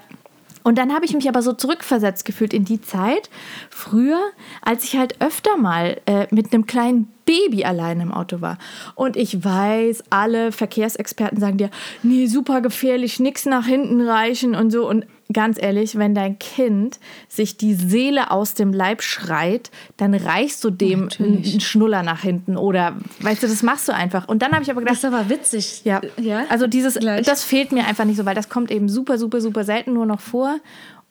[0.63, 3.31] Und dann habe ich mich aber so zurückversetzt gefühlt in die Zeit
[3.71, 4.21] früher,
[4.61, 8.59] als ich halt öfter mal äh, mit einem kleinen Baby alleine im Auto war.
[8.95, 11.71] Und ich weiß, alle Verkehrsexperten sagen dir,
[12.03, 14.89] nee, super gefährlich, nix nach hinten reichen und so.
[14.89, 20.63] Und ganz ehrlich, wenn dein Kind sich die Seele aus dem Leib schreit, dann reichst
[20.65, 21.53] du dem Natürlich.
[21.53, 22.57] einen Schnuller nach hinten.
[22.57, 24.29] Oder, weißt du, das machst du einfach.
[24.29, 25.83] Und dann habe ich aber gedacht, Das ist aber witzig.
[25.85, 26.01] ja.
[26.19, 26.45] ja?
[26.49, 27.27] Also dieses, Gleich.
[27.27, 30.07] das fehlt mir einfach nicht so, weil das kommt eben super, super, super selten nur
[30.07, 30.59] noch vor.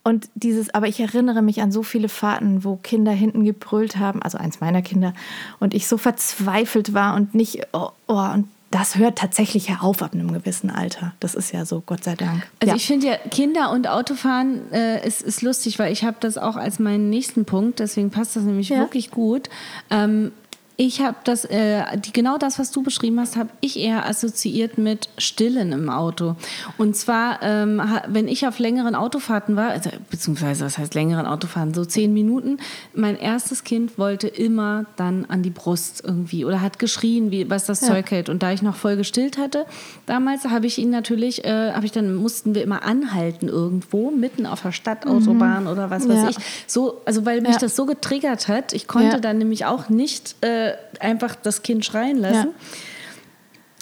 [0.03, 4.21] Und dieses, aber ich erinnere mich an so viele Fahrten, wo Kinder hinten gebrüllt haben,
[4.23, 5.13] also eins meiner Kinder,
[5.59, 10.01] und ich so verzweifelt war und nicht, oh, oh und das hört tatsächlich ja auf
[10.01, 11.13] ab einem gewissen Alter.
[11.19, 12.47] Das ist ja so, Gott sei Dank.
[12.59, 12.75] Also ja.
[12.75, 16.55] ich finde ja, Kinder und Autofahren äh, ist, ist lustig, weil ich habe das auch
[16.55, 18.79] als meinen nächsten Punkt, deswegen passt das nämlich Ja.
[18.79, 19.49] wirklich gut.
[19.89, 20.31] Ähm,
[20.77, 24.77] ich habe das, äh, die, genau das, was du beschrieben hast, habe ich eher assoziiert
[24.77, 26.35] mit Stillen im Auto.
[26.77, 31.73] Und zwar, ähm, wenn ich auf längeren Autofahrten war, also, beziehungsweise was heißt längeren Autofahrten,
[31.73, 32.57] so zehn Minuten,
[32.93, 37.65] mein erstes Kind wollte immer dann an die Brust irgendwie oder hat geschrien, wie, was
[37.65, 38.29] das Zeug hält.
[38.29, 39.65] Und da ich noch voll gestillt hatte,
[40.07, 44.45] damals habe ich ihn natürlich, äh, habe ich dann, mussten wir immer anhalten irgendwo, mitten
[44.45, 46.29] auf der Stadtautobahn oder was weiß Ja.
[46.29, 46.37] ich.
[46.65, 47.57] So, also weil mich Ja.
[47.59, 49.19] das so getriggert hat, ich konnte Ja.
[49.19, 52.49] dann nämlich auch nicht äh, einfach das Kind schreien lassen.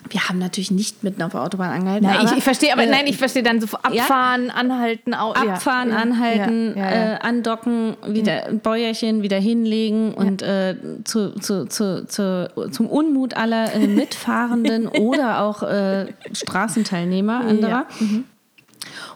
[0.10, 2.08] wir haben natürlich nicht mitten auf der Autobahn angehalten.
[2.08, 5.34] Nein, ich, aber, ich verstehe, aber äh, nein, ich verstehe dann so abfahren, anhalten, au,
[5.34, 5.54] ja.
[5.54, 7.14] Abfahren, Ja, anhalten, ja, ja, ja.
[7.14, 13.36] Äh, andocken, wieder ein Bäuerchen wieder hinlegen und äh, zu, zu, zu, zu, zum Unmut
[13.36, 17.86] aller äh, Mitfahrenden oder auch äh, Straßenteilnehmer anderer.
[18.00, 18.26] Mhm.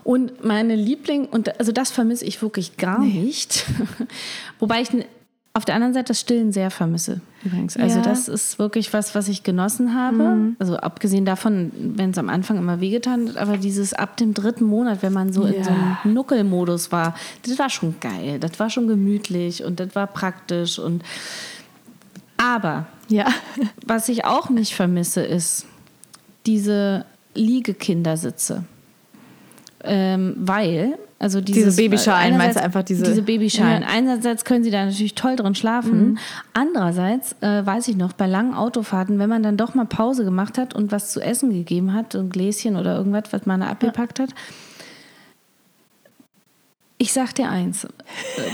[0.04, 3.66] Und meine Liebling, und also das vermisse ich wirklich gar nicht.
[4.60, 4.90] Wobei ich
[5.56, 7.78] auf der anderen Seite das Stillen sehr vermisse übrigens.
[7.78, 8.02] Also Ja.
[8.02, 8.06] Mhm.
[8.10, 10.54] das ist wirklich was, was ich genossen habe.
[10.58, 14.64] Also abgesehen davon, wenn es am Anfang immer wehgetan hat, aber dieses ab dem dritten
[14.66, 16.00] Monat, wenn man so in so Ja.
[16.04, 17.14] einem Nuckelmodus war,
[17.46, 18.40] das war schon geil.
[18.40, 21.04] Das war schon gemütlich und das war praktisch und
[22.38, 23.28] aber ja.
[23.86, 25.68] was ich auch nicht vermisse, ist
[26.48, 28.64] diese Liegekindersitze.
[29.84, 33.82] Ähm, weil, also dieses, Babyschalen, meinst du einfach diese- Diese Babyschalen.
[33.82, 33.88] Ja.
[33.88, 33.94] Mhm.
[33.96, 36.20] Einerseits können sie da natürlich toll drin schlafen.
[36.54, 40.58] Andererseits, äh, weiß ich noch, bei langen Autofahrten, wenn man dann doch mal Pause gemacht
[40.58, 44.20] hat und was zu essen gegeben hat, ein Gläschen oder irgendwas, was man da abgepackt
[44.20, 44.30] hat.
[46.98, 47.90] Ich sag dir eins, äh,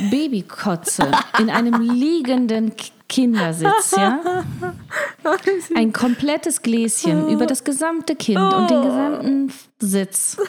[0.10, 2.72] Babykotze in einem liegenden
[3.08, 4.20] Kindersitz, ja?
[5.76, 10.38] Ein komplettes Gläschen über das gesamte Kind und den gesamten Sitz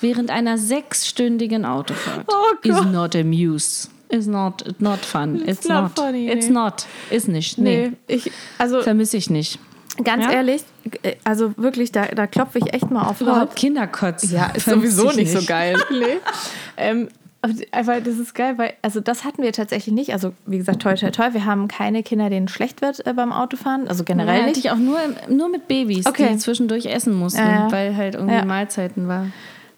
[0.00, 2.92] während einer sechsstündigen Autofahrt Oh is Gott.
[2.92, 3.88] not amuse.
[4.08, 5.40] Is not, not fun.
[5.46, 5.92] It's, not not.
[5.98, 6.52] funny, It's nee.
[6.52, 6.86] not.
[7.10, 7.58] Ist nicht.
[7.58, 7.88] Nee.
[7.90, 9.60] Nee, ich, also Vermisse ich nicht.
[10.02, 10.32] ganz Ja?
[10.32, 10.62] ehrlich,
[11.02, 13.54] äh, also wirklich, da, da klopfe ich echt mal auf Überhaupt.
[13.54, 14.30] Kinderkotz.
[14.32, 15.76] Ja, ist sowieso ich nicht, so geil.
[15.92, 16.18] nee.
[16.76, 17.08] ähm,
[17.70, 20.12] aber- das ist geil, weil, also das hatten wir tatsächlich nicht.
[20.12, 21.32] Also, wie gesagt, toi, toi, toi.
[21.32, 23.86] Wir haben keine Kinder, denen schlecht wird äh, beim Autofahren.
[23.86, 24.64] Also generell Ja, hatte nicht.
[24.64, 26.30] ich auch nur, nur mit Babys, Okay.
[26.32, 27.72] die zwischendurch essen mussten, Ja, ja.
[27.72, 28.44] weil halt irgendwie.
[28.44, 29.26] Mahlzeiten war.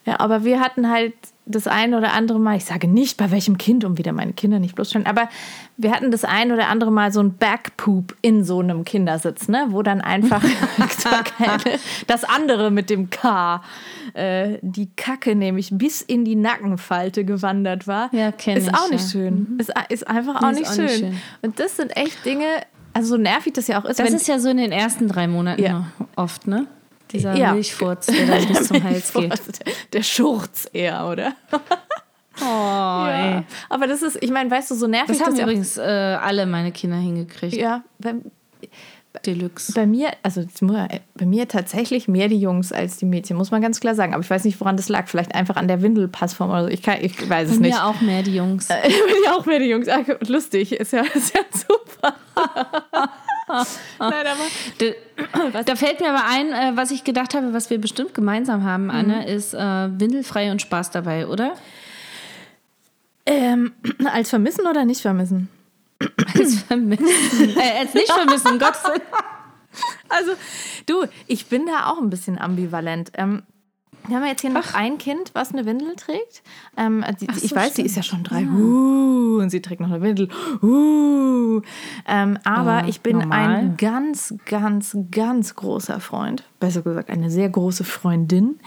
[0.05, 3.59] Ja, aber wir hatten halt das ein oder andere Mal, ich sage nicht bei welchem
[3.59, 5.29] Kind, um wieder meine Kinder nicht bloßstellen, aber
[5.77, 9.67] wir hatten das ein oder andere Mal so ein Backpoop in so einem Kindersitz, ne?
[9.71, 10.43] wo dann einfach
[12.07, 13.63] das andere mit dem K,
[14.15, 18.09] äh, die Kacke nämlich bis in die Nackenfalte gewandert war.
[18.13, 19.11] Ja, Ist ich, auch nicht ja.
[19.11, 19.57] schön.
[19.59, 20.85] Ist, ist einfach auch, Nee, ist nicht, auch schön.
[20.85, 21.17] nicht schön.
[21.43, 22.47] Und das sind echt Dinge,
[22.93, 23.99] also so nervig das ja auch ist.
[23.99, 25.87] Das ist ja so in den ersten drei Monaten Ja.
[26.17, 26.67] oft, ne?
[27.13, 27.53] Dieser Ja.
[27.55, 29.41] Milchfurz, der dann bis zum Hals geht.
[29.93, 31.33] Der Schurz eher, oder?
[31.53, 31.59] Oh,
[32.45, 33.37] Ja.
[33.39, 33.43] ey.
[33.69, 36.47] Aber das ist, ich meine, weißt du, so nervig Das haben auch- übrigens äh, alle
[36.47, 37.55] meine Kinder hingekriegt.
[37.55, 38.15] Ja, bei,
[39.27, 39.73] Deluxe.
[39.75, 43.61] bei mir, also mu- bei mir tatsächlich mehr die Jungs als die Mädchen, muss man
[43.61, 44.15] ganz klar sagen.
[44.15, 45.07] Aber ich weiß nicht, woran das lag.
[45.09, 46.69] Vielleicht einfach an der Windelpassform oder so.
[46.69, 47.75] Ich, kann, ich weiß Bei es nicht.
[47.75, 48.69] mir auch mehr die Jungs.
[48.69, 49.87] Bei mir auch mehr die Jungs.
[50.27, 52.15] Lustig, ist ja, ist ja super.
[53.99, 54.93] Nein, aber
[55.53, 58.65] Da, da fällt mir aber ein, äh, was ich gedacht habe, was wir bestimmt gemeinsam
[58.65, 59.59] haben, Anne, ist äh,
[60.01, 61.55] windelfrei und Spaß dabei, oder?
[63.27, 63.73] ähm,
[64.13, 65.49] als vermissen oder nicht vermissen?
[66.35, 67.07] Als vermissen.
[67.57, 69.03] äh, als nicht vermissen, um Gottes Willen.
[70.09, 70.33] Also,
[70.87, 73.13] du, ich bin da auch ein bisschen ambivalent.
[73.15, 73.43] Ähm,
[74.09, 76.43] wir haben jetzt hier noch ein Kind, was eine Windel trägt.
[76.77, 78.43] Ähm, die, Ach so, ich weiß, sie ist ja schon drei.
[78.45, 80.29] Uh, und sie trägt noch eine Windel.
[80.63, 81.61] Uh.
[82.07, 83.49] Ähm, aber Äh, ich bin normal.
[83.57, 88.59] ein ganz, ganz, ganz großer Freund, besser gesagt eine sehr große Freundin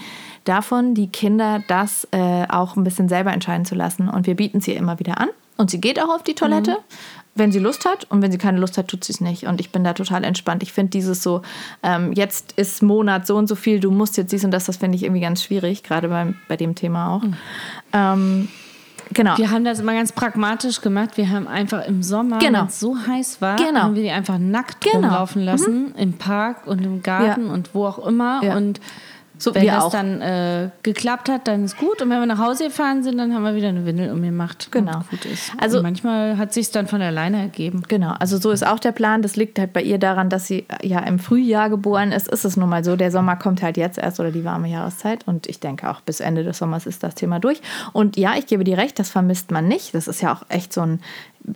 [0.43, 4.10] davon, die Kinder das äh, auch ein bisschen selber entscheiden zu lassen.
[4.10, 5.30] Und wir bieten sie ihr immer wieder an.
[5.58, 6.76] Und sie geht auch auf die Toilette, Mhm.
[7.36, 8.06] Wenn sie Lust hat.
[8.10, 9.45] Und wenn sie keine Lust hat, tut sie es nicht.
[9.45, 10.63] Und ich bin da total entspannt.
[10.63, 11.41] Ich finde dieses so,
[11.84, 14.78] ähm, jetzt ist Monat so und so viel, du musst jetzt dies und das, das
[14.78, 17.21] finde ich irgendwie ganz schwierig, gerade beim, bei dem Thema auch.
[17.93, 18.48] Ähm,
[19.13, 19.38] genau.
[19.38, 21.17] Wir haben das immer ganz pragmatisch gemacht.
[21.17, 22.60] Wir haben einfach im Sommer, Genau.
[22.62, 23.82] wenn es so heiß war, Genau.
[23.82, 25.08] haben wir die einfach nackt Genau.
[25.08, 27.54] rumlaufen lassen, im Park und im Garten Ja.
[27.54, 28.41] und wo auch immer.
[28.43, 28.56] Ja.
[28.56, 28.80] Und
[29.38, 29.91] So, wenn das auch.
[29.91, 32.02] dann äh, geklappt hat, dann ist gut.
[32.02, 34.71] Und wenn wir nach Hause gefahren sind, dann haben wir wieder eine Windel umgemacht.
[34.71, 35.02] Genau.
[35.10, 35.52] Gut ist.
[35.58, 37.84] Also- und manchmal hat sich dann von alleine ergeben.
[37.88, 39.21] Genau, also so ist auch der Plan.
[39.21, 42.28] Das liegt halt bei ihr daran, dass sie äh, ja im Frühjahr geboren ist.
[42.28, 42.95] Ist es nun mal so.
[42.95, 45.28] Der Sommer kommt halt jetzt erst oder die warme Jahreszeit.
[45.28, 47.62] Und ich denke auch bis Ende des Sommers ist das Thema durch.
[47.93, 49.93] Und ja, ich gebe dir recht, das vermisst man nicht.
[49.93, 51.00] Das ist ja auch echt so ein,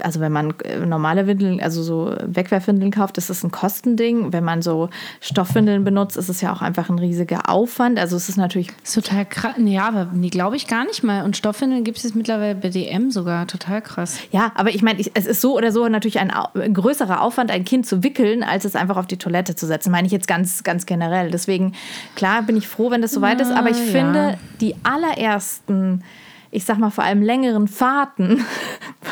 [0.02, 4.32] also wenn man äh, normale Windeln, also so Wegwerfwindeln kauft, ist es ein Kostending.
[4.34, 4.90] Wenn man so
[5.22, 8.00] Stoffwindeln benutzt, ist es ja auch einfach ein riesiger Aufwand.
[8.00, 9.56] Also es ist natürlich ist total krass.
[9.58, 11.24] Ja, aber nee, glaube ich gar nicht mal.
[11.24, 13.48] Und Stoffwindeln gibt es jetzt mittlerweile bei DM sogar.
[13.48, 14.20] Total krass.
[14.32, 17.66] Ja, aber ich meine, es ist so oder so natürlich ein, ein größerer Aufwand, ein
[17.66, 19.92] Kind zu wickeln, als es einfach auf die Toilette zu setzen.
[19.92, 21.32] Meine ich jetzt ganz, ganz generell.
[21.32, 21.74] Deswegen,
[22.16, 23.92] klar, bin ich froh, wenn das soweit ist, aber ich ja.
[23.92, 26.04] finde, die allerersten,
[26.52, 28.46] ich sag mal vor allem längeren Fahrten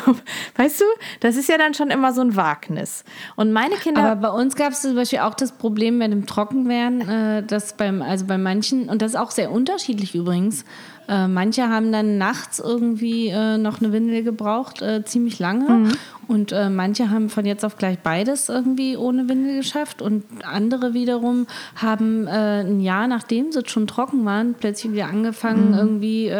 [0.56, 0.84] Weißt du,
[1.20, 3.04] das ist ja dann schon immer so ein Wagnis.
[3.36, 4.02] Und meine Kinder.
[4.02, 7.76] Aber bei uns gab es zum Beispiel auch das Problem mit dem Trockenwerden, äh, dass
[7.76, 10.64] beim, also bei manchen, und das ist auch sehr unterschiedlich übrigens,
[11.08, 15.68] äh, manche haben dann nachts irgendwie äh, noch eine Windel gebraucht, äh, ziemlich lange.
[15.70, 15.92] Mhm.
[16.28, 20.02] Und äh, manche haben von jetzt auf gleich beides irgendwie ohne Windel geschafft.
[20.02, 25.70] Und andere wiederum haben äh, ein Jahr, nachdem sie schon trocken waren, plötzlich wieder angefangen,
[25.70, 25.78] Mhm.
[25.78, 26.30] irgendwie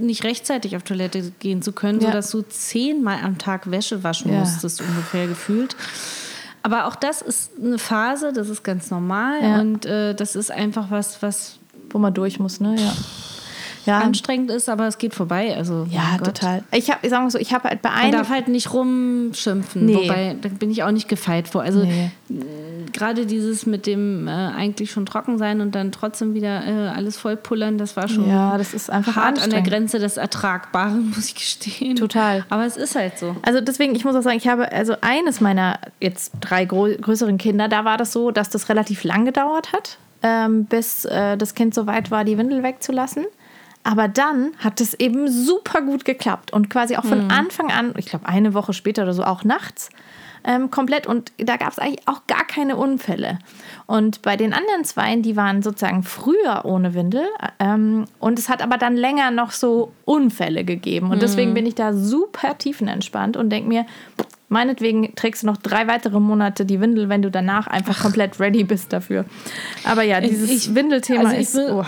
[0.00, 2.06] nicht rechtzeitig auf Toilette gehen zu können, Ja.
[2.08, 4.40] sodass du zehnmal am Tag Wäsche waschen Ja.
[4.40, 5.76] musstest, ungefähr gefühlt.
[6.62, 9.60] Aber auch das ist eine Phase, das ist ganz normal Ja.
[9.60, 11.58] und äh, das ist einfach was, was
[11.90, 12.74] wo man durch muss, ne?
[12.78, 12.92] Ja.
[13.86, 15.56] Ja, anstrengend ist, aber es geht vorbei.
[15.56, 16.62] Also ja total.
[16.72, 18.12] Ich habe, ich sag mal so, ich habe halt bei Man einem.
[18.12, 19.94] darf halt nicht rumschimpfen, Nee.
[19.94, 21.62] wobei da bin ich auch nicht gefeit vor.
[21.62, 22.10] Also Nee.
[22.28, 22.44] mh,
[22.92, 27.16] gerade dieses mit dem äh, eigentlich schon trocken sein und dann trotzdem wieder äh, alles
[27.18, 29.62] vollpullern, das war schon Ja, das ist einfach hart an der.
[29.62, 31.96] Grenze des Ertragbaren, muss ich gestehen.
[31.96, 32.44] Total.
[32.48, 33.36] Aber es ist halt so.
[33.42, 37.68] Also deswegen, ich muss auch sagen, ich habe also eines meiner jetzt drei größeren Kinder,
[37.68, 41.74] da war das so, dass das relativ lang gedauert hat, ähm, bis äh, das Kind
[41.74, 43.24] so weit war, die Windel wegzulassen.
[43.90, 48.04] Aber dann hat es eben super gut geklappt und quasi auch von Anfang an, ich
[48.04, 49.88] glaube eine Woche später oder so, auch nachts,
[50.44, 51.06] ähm, komplett.
[51.06, 53.38] Und da gab es eigentlich auch gar keine Unfälle.
[53.86, 57.24] Und bei den anderen Zweien, die waren sozusagen früher ohne Windel.
[57.60, 61.10] Ähm, und es hat aber dann länger noch so Unfälle gegeben.
[61.10, 63.86] Und deswegen bin ich da super tiefenentspannt und denke mir,
[64.50, 68.64] meinetwegen trägst du noch drei weitere Monate die Windel, wenn du danach einfach komplett ready
[68.64, 69.24] bist dafür.
[69.84, 71.54] Aber ja, dieses Windelthema also ist.
[71.54, 71.84] will- Oh,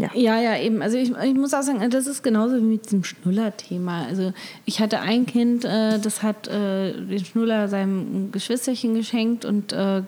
[0.00, 0.10] ja.
[0.14, 0.82] Ja, ja, eben.
[0.82, 4.06] Also ich, ich muss auch sagen, das ist genauso wie mit diesem Schnuller-Thema.
[4.06, 4.32] Also
[4.64, 10.02] ich hatte ein Kind, äh, das hat äh, den Schnuller seinem Geschwisterchen geschenkt und äh,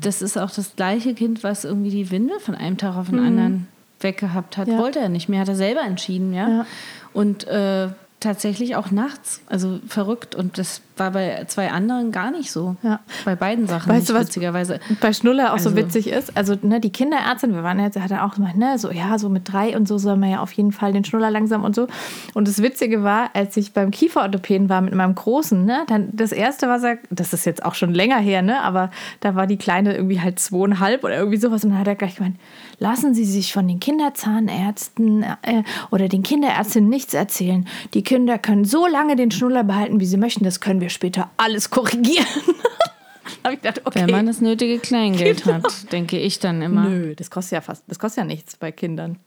[0.00, 3.18] das ist auch das gleiche Kind, was irgendwie die Windel von einem Tag auf den
[3.18, 3.68] anderen
[4.00, 4.68] weggehabt hat.
[4.68, 4.74] Mhm.
[4.74, 4.78] Ja.
[4.78, 6.48] Wollte er nicht mehr, hat er selber entschieden, ja.
[6.48, 6.66] Ja.
[7.12, 7.88] Und äh,
[8.24, 9.40] tatsächlich auch nachts.
[9.46, 10.34] Also verrückt.
[10.34, 12.76] Und das war bei zwei anderen gar nicht so.
[12.82, 13.00] Ja.
[13.24, 14.26] Bei beiden Sachen Weißt du was?
[14.28, 14.80] witzigerweise.
[15.00, 16.36] bei Schnuller auch so Also- witzig ist.
[16.36, 19.28] Also ne, die Kinderärztin, wir waren jetzt, hat er auch gemacht, ne, so ja, so
[19.28, 21.86] mit drei und so soll man ja auf jeden Fall den Schnuller langsam und so.
[22.34, 26.32] Und das Witzige war, als ich beim Kieferorthopäden war mit meinem Großen, ne, dann das
[26.32, 29.56] erste, was er, das ist jetzt auch schon länger her, ne, aber da war die
[29.58, 32.36] Kleine irgendwie halt zweieinhalb oder irgendwie sowas und dann hat er gleich gemeint,
[32.78, 37.68] lassen Sie sich von den Kinderzahnärzten äh, oder den Kinderärztinnen nichts erzählen.
[37.94, 40.44] Die Kinder können so lange den Schnuller behalten, wie sie möchten.
[40.44, 42.26] Das können wir später alles korrigieren.
[43.42, 44.00] Gedacht, okay.
[44.00, 46.88] Wenn man das nötige Kleingeld hat, denke ich dann immer.
[46.88, 49.18] Nö, das kostet ja fast, das kostet ja nichts bei Kindern.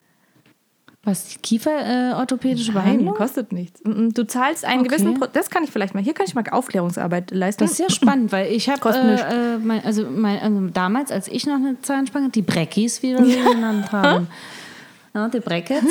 [1.07, 3.13] Was, Kieferorthopädische Nein, Behandlung?
[3.15, 3.81] kostet nichts.
[3.85, 4.89] Mm, Du zahlst einen Okay.
[4.89, 7.63] gewissen, Pro das kann ich vielleicht mal, hier kann ich mal Aufklärungsarbeit leisten.
[7.63, 11.29] Das ist ja spannend, weil ich habe, äh, äh, mein, also, mein, also damals, als
[11.29, 14.27] ich noch eine Zahnspange, die Breckis, wie wir sie genannt haben,
[15.15, 15.85] ja, die Brackets,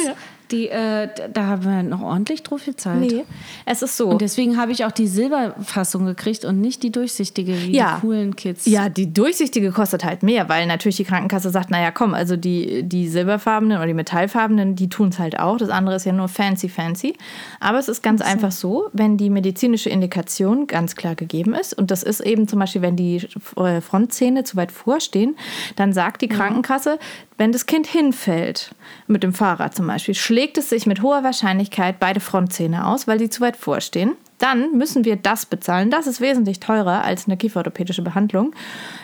[0.51, 3.01] die, äh, da haben wir noch ordentlich drauf gezahlt.
[3.01, 3.25] nee,
[3.65, 4.09] es ist so.
[4.09, 7.97] Und deswegen habe ich auch die Silberfassung gekriegt und nicht die durchsichtige wie Ja.
[7.97, 8.67] die coolen Kids.
[8.67, 12.83] Ja, die durchsichtige kostet halt mehr, weil natürlich die Krankenkasse sagt, naja, komm, also die,
[12.83, 15.57] die silberfarbenen oder die metallfarbenen, die tun es halt auch.
[15.57, 17.15] Das andere ist ja nur fancy, fancy.
[17.61, 21.91] Aber es ist ganz einfach so, wenn die medizinische Indikation ganz klar gegeben ist, und
[21.91, 25.37] das ist eben zum Beispiel, wenn die äh, Frontzähne zu weit vorstehen,
[25.77, 26.99] dann sagt die Krankenkasse,
[27.39, 28.71] wenn das Kind hinfällt,
[29.09, 33.19] mit dem Fahrrad zum Beispiel, schlägt es sich mit hoher Wahrscheinlichkeit beide Frontzähne aus, weil
[33.19, 34.13] sie zu weit vorstehen.
[34.37, 35.89] Dann müssen wir das bezahlen.
[35.91, 38.55] Das ist wesentlich teurer als eine kieferorthopädische Behandlung.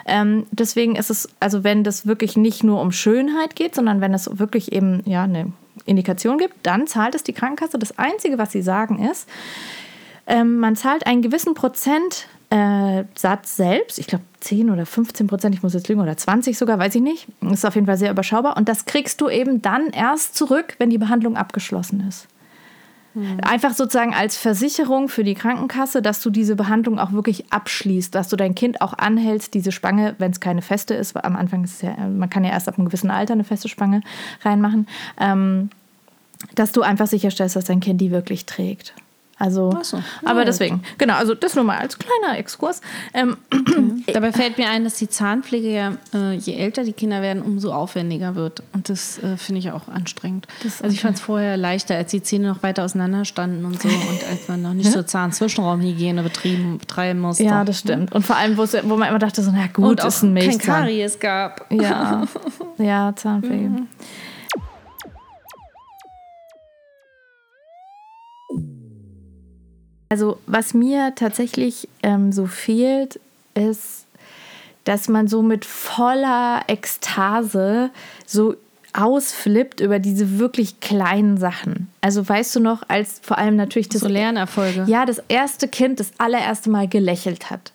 [0.05, 4.13] Ähm, deswegen ist es, also wenn das wirklich nicht nur um Schönheit geht, sondern wenn
[4.13, 5.51] es wirklich eben ja, eine
[5.87, 7.79] Indikation gibt, dann zahlt es die Krankenkasse.
[7.79, 9.27] Das Einzige, was sie sagen, ist,
[10.27, 15.55] ähm, man zahlt einen gewissen Prozentsatz äh, Satz selbst, ich glaube 10 oder 15 Prozent,
[15.55, 17.27] ich muss jetzt lügen, oder 20 sogar, weiß ich nicht.
[17.51, 18.59] Ist auf jeden Fall sehr überschaubar.
[18.59, 22.29] Und das kriegst du eben dann erst zurück, wenn die Behandlung abgeschlossen ist.
[23.43, 28.29] Einfach sozusagen als Versicherung für die Krankenkasse, dass du diese Behandlung auch wirklich abschließt, dass
[28.29, 31.63] du dein Kind auch anhältst, diese Spange, wenn es keine feste ist, weil am Anfang
[31.65, 34.01] ist es ja, man kann ja erst ab einem gewissen Alter eine feste Spange
[34.43, 34.87] reinmachen,
[35.21, 35.69] ähm,
[36.55, 38.95] dass du einfach sicherstellst, dass dein Kind die wirklich trägt.
[39.39, 40.03] Also, so.
[40.25, 42.81] aber Ja, deswegen, genau, also das nur mal als kleiner Exkurs.
[43.13, 43.37] Ähm,
[44.13, 47.73] Dabei fällt mir ein, dass die Zahnpflege ja, äh, je älter die Kinder werden, umso
[47.73, 48.63] aufwendiger wird.
[48.73, 50.47] Und das äh, finde ich auch anstrengend.
[50.63, 53.89] also ich fand es vorher leichter, als die Zähne noch weiter auseinander standen und so
[54.11, 57.45] und als man noch nicht so Zahnzwischenraumhygiene betrieben, betreiben musste.
[57.45, 58.13] ja, das stimmt.
[58.13, 60.47] Und vor allem, wo, man immer dachte, so, na gut, Und auch ist ein kein
[60.47, 60.75] Milchzahn.
[60.83, 61.67] Karies gab.
[61.73, 62.27] Ja,
[62.79, 63.69] ja, Zahnpflege.
[63.69, 63.89] Mhm.
[70.13, 73.19] Also was mir tatsächlich ähm, so fehlt,
[73.55, 74.05] ist,
[74.85, 77.89] dass man so mit voller Ekstase
[78.27, 78.57] so
[78.93, 81.89] ausflippt über diese wirklich kleinen Sachen.
[82.03, 84.85] Also weißt du noch, als vor allem natürlich das So Lernerfolge.
[84.87, 87.73] ja, das erste Kind das allererste Mal gelächelt hat.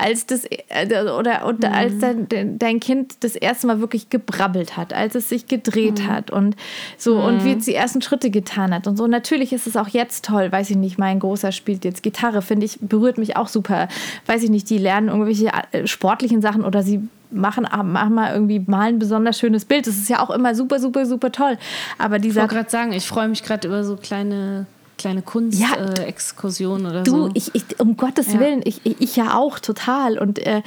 [0.00, 4.92] Als das äh, oder, oder als dein, dein Kind das erste Mal wirklich gebrabbelt hat,
[4.92, 6.56] als es sich gedreht hat und
[6.96, 9.06] so und wie es die ersten Schritte getan hat und so.
[9.06, 12.66] Natürlich ist es auch jetzt toll, weiß ich nicht, mein Großer spielt jetzt Gitarre, finde
[12.66, 13.88] ich, berührt mich auch super.
[14.26, 18.60] Weiß ich nicht, die lernen irgendwelche äh, sportlichen Sachen oder sie machen, machen mal irgendwie
[18.66, 19.86] mal ein besonders schönes Bild.
[19.86, 21.58] Das ist ja auch immer super, super, super toll.
[21.98, 24.66] Aber Ich dieser wollte gerade sagen, ich freue mich gerade über so kleine,
[25.00, 27.30] kleine Ja, Kunstexkursionen äh, oder Du, so.
[27.34, 28.40] ich, ich, um Gottes Ja.
[28.40, 30.18] Willen, ich, ich, ja auch total.
[30.18, 30.62] Und äh,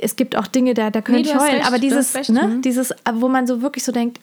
[0.00, 1.54] es gibt auch Dinge, da, da könnte Nee, ich du heulen.
[1.56, 2.62] recht, aber du dieses, recht, ne, mhm.
[2.62, 4.20] dieses, wo man so wirklich so denkt,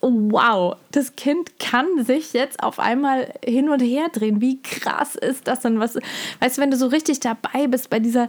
[0.00, 4.40] oh, wow, das Kind kann sich jetzt auf einmal hin und her drehen.
[4.40, 5.78] Wie krass ist das denn?
[5.78, 5.96] Was,
[6.40, 8.28] weißt du, wenn du so richtig dabei bist bei dieser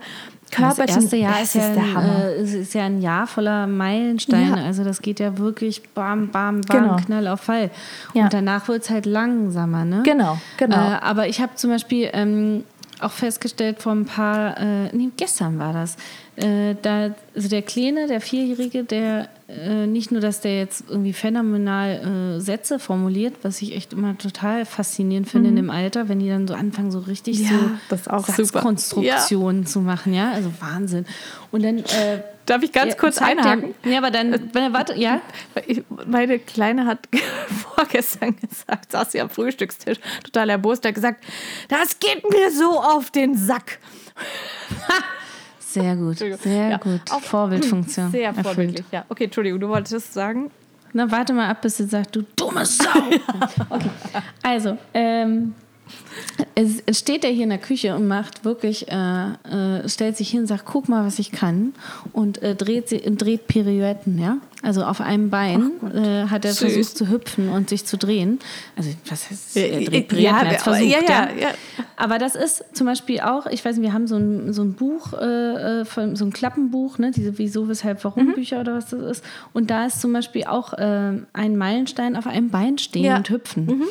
[0.57, 4.57] das Körper erste Jahr das ist ja, der ein, ist ja ein Jahr voller Meilensteine.
[4.57, 4.65] Ja.
[4.65, 6.95] Also das geht ja wirklich bam, bam, bam, Genau.
[6.97, 7.69] Knall auf Fall.
[8.13, 8.23] Ja.
[8.23, 9.85] Und danach wird es halt langsamer.
[9.85, 10.01] Ne?
[10.03, 10.75] Genau, genau.
[10.75, 12.63] Äh, aber ich habe zum Beispiel ähm,
[12.99, 15.97] auch festgestellt vor ein paar, äh, nee, gestern war das,
[16.35, 21.13] äh, da, also der Kleine, der Vierjährige, der äh, nicht nur, dass der jetzt irgendwie
[21.13, 26.19] phänomenal äh, Sätze formuliert, was ich echt immer total faszinierend finde in dem Alter, wenn
[26.19, 27.45] die dann so anfangen, so richtig Mhm.
[27.45, 28.27] Ja, so das auch.
[28.27, 31.05] Satzkonstruktionen zu machen, ja, also Wahnsinn.
[31.51, 33.73] Und dann äh, Darf ich ganz ja, kurz einhaken?
[33.85, 35.21] Der, ja, aber dann, wenn er warte, ja,
[36.05, 37.07] Meine Kleine hat
[37.75, 41.23] vorgestern gesagt, saß sie am Frühstückstisch, total erbost, hat gesagt,
[41.69, 43.79] das geht mir so auf den Sack.
[45.73, 47.01] sehr gut, sehr Ja, gut.
[47.11, 48.11] auch- Vorbildfunktion.
[48.11, 48.45] Sehr erfüllt.
[48.45, 49.05] vorbildlich, ja.
[49.09, 50.51] Okay, Entschuldigung, du wolltest es sagen?
[50.93, 52.85] Na, warte mal ab, bis sie sagt, du dumme Sau.
[53.69, 53.89] Okay.
[54.43, 55.53] Also, ähm,
[56.55, 60.29] es, es steht er hier in der Küche und macht wirklich, äh, äh, stellt sich
[60.29, 61.73] hin und sagt, guck mal, was ich kann.
[62.11, 64.37] Und äh, dreht, sie, dreht Pirouetten, ja.
[64.61, 66.71] Also auf einem Bein äh, hat er Süß.
[66.73, 68.39] versucht zu hüpfen und sich zu drehen.
[68.77, 71.41] Also, was heißt, Ja, er ja, dreht Pirouetten, er hat's aber- versucht, ja, ja, ja,
[71.41, 71.47] ja.
[71.97, 74.73] Aber das ist zum Beispiel auch, ich weiß nicht, wir haben so ein, so ein
[74.73, 78.33] Buch, äh, äh, von, so ein Klappenbuch, ne, diese Wieso, Weshalb, Warum Mhm.
[78.35, 79.25] Bücher oder was das ist.
[79.51, 83.11] Und da ist zum Beispiel auch ein Meilenstein auf einem Bein stehen Ja.
[83.13, 83.17] Mhm.
[83.17, 83.83] und hüpfen.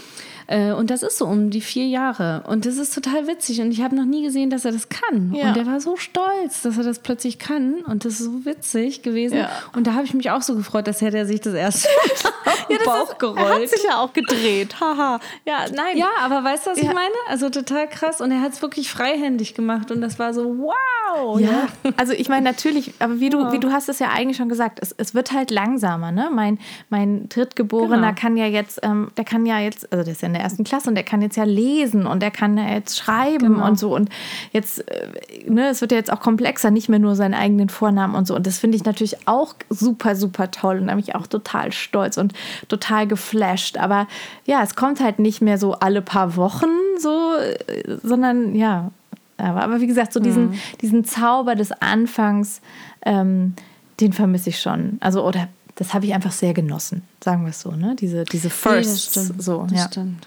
[0.52, 2.42] Äh, und das ist so um die vier Jahre.
[2.46, 3.60] Und das ist total witzig.
[3.62, 5.32] Und ich habe noch nie gesehen, dass er das kann.
[5.34, 5.48] Ja.
[5.48, 7.76] Und der war so stolz, dass er das plötzlich kann.
[7.86, 9.38] Und das ist so witzig gewesen.
[9.38, 9.48] Ja.
[9.74, 11.88] Und da habe ich mich auch so gefreut, dass hätte er sich das erste
[12.44, 13.70] auf den Bauch Er hat gerollt.
[13.70, 14.78] sich ja auch gedreht.
[14.80, 15.20] Haha.
[15.46, 15.96] ja, nein.
[15.96, 16.84] Ja, aber weißt du, was Ja.
[16.90, 17.14] ich meine?
[17.28, 18.20] Also total krass.
[18.20, 19.90] Und er hat es wirklich freihändig gemacht.
[19.90, 21.40] Und das war so, wow.
[21.40, 24.48] Ja, also ich meine natürlich, aber wie du, wie du hast es ja eigentlich schon
[24.48, 26.10] gesagt, es, es wird halt langsamer.
[26.12, 26.30] Ne?
[26.32, 26.58] Mein,
[26.90, 28.20] mein Drittgeborener Genau.
[28.20, 30.64] kann ja jetzt, ähm, der kann ja jetzt, also der ist ja in der ersten
[30.64, 33.66] Klasse und der kann jetzt ja lesen und der kann ja jetzt schreiben Genau.
[33.68, 33.94] und so.
[33.94, 34.08] Und
[34.52, 35.08] jetzt, äh,
[35.48, 38.34] ne, es wird ja jetzt auch komplexer, nicht mehr nur seinen eigenen Vornamen und so.
[38.34, 41.72] Und das finde ich natürlich auch super, super toll und da bin ich auch total
[41.72, 42.32] stolz und
[42.68, 43.78] total geflasht.
[43.78, 44.08] Aber
[44.44, 46.66] ja, es kommt halt nicht mehr so alle paar Wochen
[46.98, 48.90] so, äh, sondern ja,
[49.38, 50.58] aber, aber wie gesagt, so diesen, Mhm.
[50.80, 52.60] diesen Zauber des Anfangs,
[53.04, 53.54] ähm,
[54.00, 54.98] den vermisse ich schon.
[55.00, 55.48] Also, oder
[55.82, 57.96] das habe ich einfach sehr genossen, sagen wir es so, ne?
[57.98, 59.12] Diese, diese Firsts.
[59.14, 59.42] das stimmt.
[59.42, 59.88] so, ja.
[59.88, 60.26] stimmt.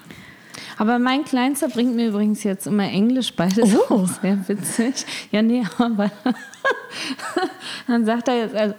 [0.78, 3.48] Aber mein Kleinster bringt mir übrigens jetzt immer Englisch bei.
[3.48, 3.94] Das ist Oh.
[4.04, 5.06] auch sehr witzig.
[5.32, 6.12] Ja, nee, aber
[7.88, 8.76] dann sagt er jetzt, also,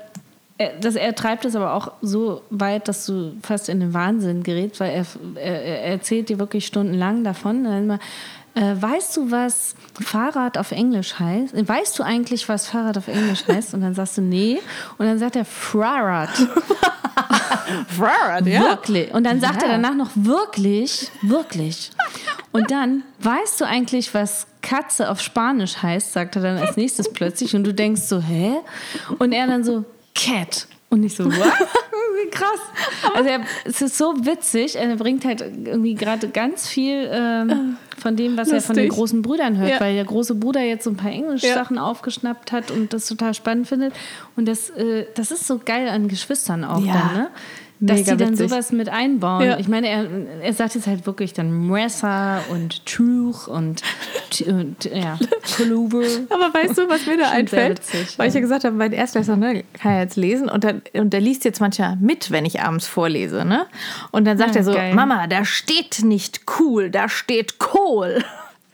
[0.59, 4.43] er, das, er treibt es aber auch so weit, dass du fast in den Wahnsinn
[4.43, 5.07] gerätst, weil er,
[5.43, 7.65] er, er erzählt dir wirklich stundenlang davon.
[7.65, 7.99] Dann immer,
[8.57, 11.69] äh, weißt du, was Fahrrad auf Englisch heißt?
[11.69, 13.75] Weißt du eigentlich, was Fahrrad auf Englisch heißt?
[13.75, 14.59] Und dann sagst du, nee.
[14.99, 16.31] Und dann sagt er Fahrrad.
[17.89, 19.13] Fahrrad, Wirklich.
[19.13, 19.69] Und dann sagt Ja.
[19.69, 21.91] er danach noch wirklich, wirklich.
[22.53, 27.13] Und dann, weißt du eigentlich, was Katze auf Spanisch heißt, sagt er dann als nächstes
[27.13, 27.55] plötzlich.
[27.55, 28.55] Und du denkst so, hä?
[29.19, 30.67] Und er dann so, Cat.
[30.89, 31.53] Und ich so, what?
[32.31, 32.61] Krass.
[33.15, 34.77] Also er, es ist so witzig.
[34.77, 38.99] Er bringt halt irgendwie gerade ganz viel ähm, von dem, was er von den Lustig.
[38.99, 39.81] großen Brüdern hört, Ja.
[39.81, 43.69] weil der große Bruder jetzt so ein paar Englisch-Sachen aufgeschnappt hat und das total spannend
[43.69, 43.95] findet.
[44.37, 46.93] Und das, äh, das ist so geil an Geschwistern auch Ja.
[46.93, 47.29] dann, ne?
[47.79, 48.49] Dass die dann witzig.
[48.49, 49.45] sowas mit einbauen.
[49.45, 49.59] Ja.
[49.59, 50.07] Ich meine, er,
[50.43, 53.83] er sagt jetzt halt wirklich dann Mressa und Truth und,
[54.47, 55.19] und ja,
[55.57, 56.03] Pullover.
[56.31, 57.79] Aber weißt du, was mir da einfällt?
[57.79, 58.41] witzig, Weil ich ja.
[58.41, 61.45] ja gesagt habe, mein Erstklässler ne, kann ja jetzt lesen und, dann, und der liest
[61.45, 63.45] jetzt manchmal mit, wenn ich abends vorlese.
[63.45, 63.67] Ne?
[64.11, 64.95] Und dann sagt Ja, er so, geil.
[64.95, 68.25] Mama, da steht nicht cool, da steht Kohl.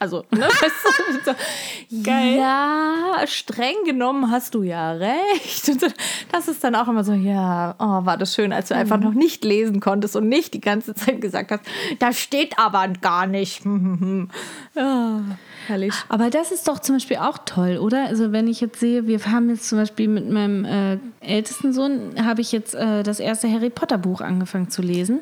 [0.03, 0.41] Also, ne?
[0.49, 2.37] weißt du, Geil.
[2.37, 5.69] Ja, streng genommen hast du ja recht.
[5.69, 5.95] Und
[6.33, 9.13] das ist dann auch immer so, ja, oh, war das schön, als du einfach noch
[9.13, 11.63] nicht lesen konntest und nicht die ganze Zeit gesagt hast,
[12.01, 13.63] da steht aber gar nicht.
[14.75, 15.21] ja,
[15.69, 15.95] herrlich.
[16.09, 18.07] Aber das ist doch zum Beispiel auch toll, oder?
[18.07, 22.15] Also wenn ich jetzt sehe, wir haben jetzt zum Beispiel mit meinem äh, ältesten Sohn,
[22.25, 25.21] habe ich jetzt äh, das erste Harry Potter Buch angefangen zu lesen.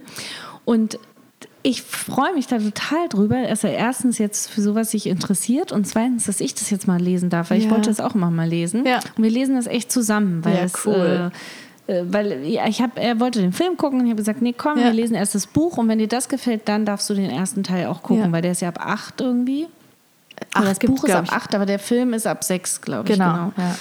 [0.64, 0.98] Und
[1.62, 5.86] ich freue mich da total drüber, dass er erstens jetzt für sowas sich interessiert und
[5.86, 7.70] zweitens, dass ich das jetzt mal lesen darf, weil ich Ja.
[7.72, 8.86] wollte das auch immer mal lesen.
[8.86, 9.00] Ja.
[9.16, 11.30] Und wir lesen das echt zusammen, weil Ja, es, cool.
[11.86, 14.40] äh, äh, weil ja, ich hab, er wollte den Film gucken und ich habe gesagt,
[14.40, 17.14] nee, komm, wir lesen erst das Buch und wenn dir das gefällt, dann darfst du
[17.14, 19.66] den ersten Teil auch gucken, weil der ist ja ab acht irgendwie.
[20.54, 21.32] Acht das Buch ist ab ich.
[21.32, 23.18] acht, aber der Film ist ab sechs, glaube ich.
[23.18, 23.74] Genau, Genau.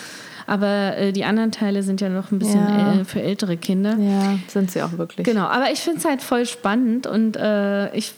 [0.50, 3.02] Aber äh, die anderen Teile sind ja noch ein bisschen Ja.
[3.02, 3.96] äh, für ältere Kinder.
[4.00, 5.24] Ja, sind sie auch wirklich.
[5.26, 8.14] Genau, aber ich finde es halt voll spannend und äh, ich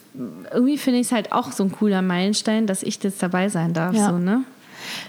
[0.54, 3.74] irgendwie finde ich es halt auch so ein cooler Meilenstein, dass ich jetzt dabei sein
[3.74, 4.10] darf, Ja.
[4.10, 4.44] so, ne?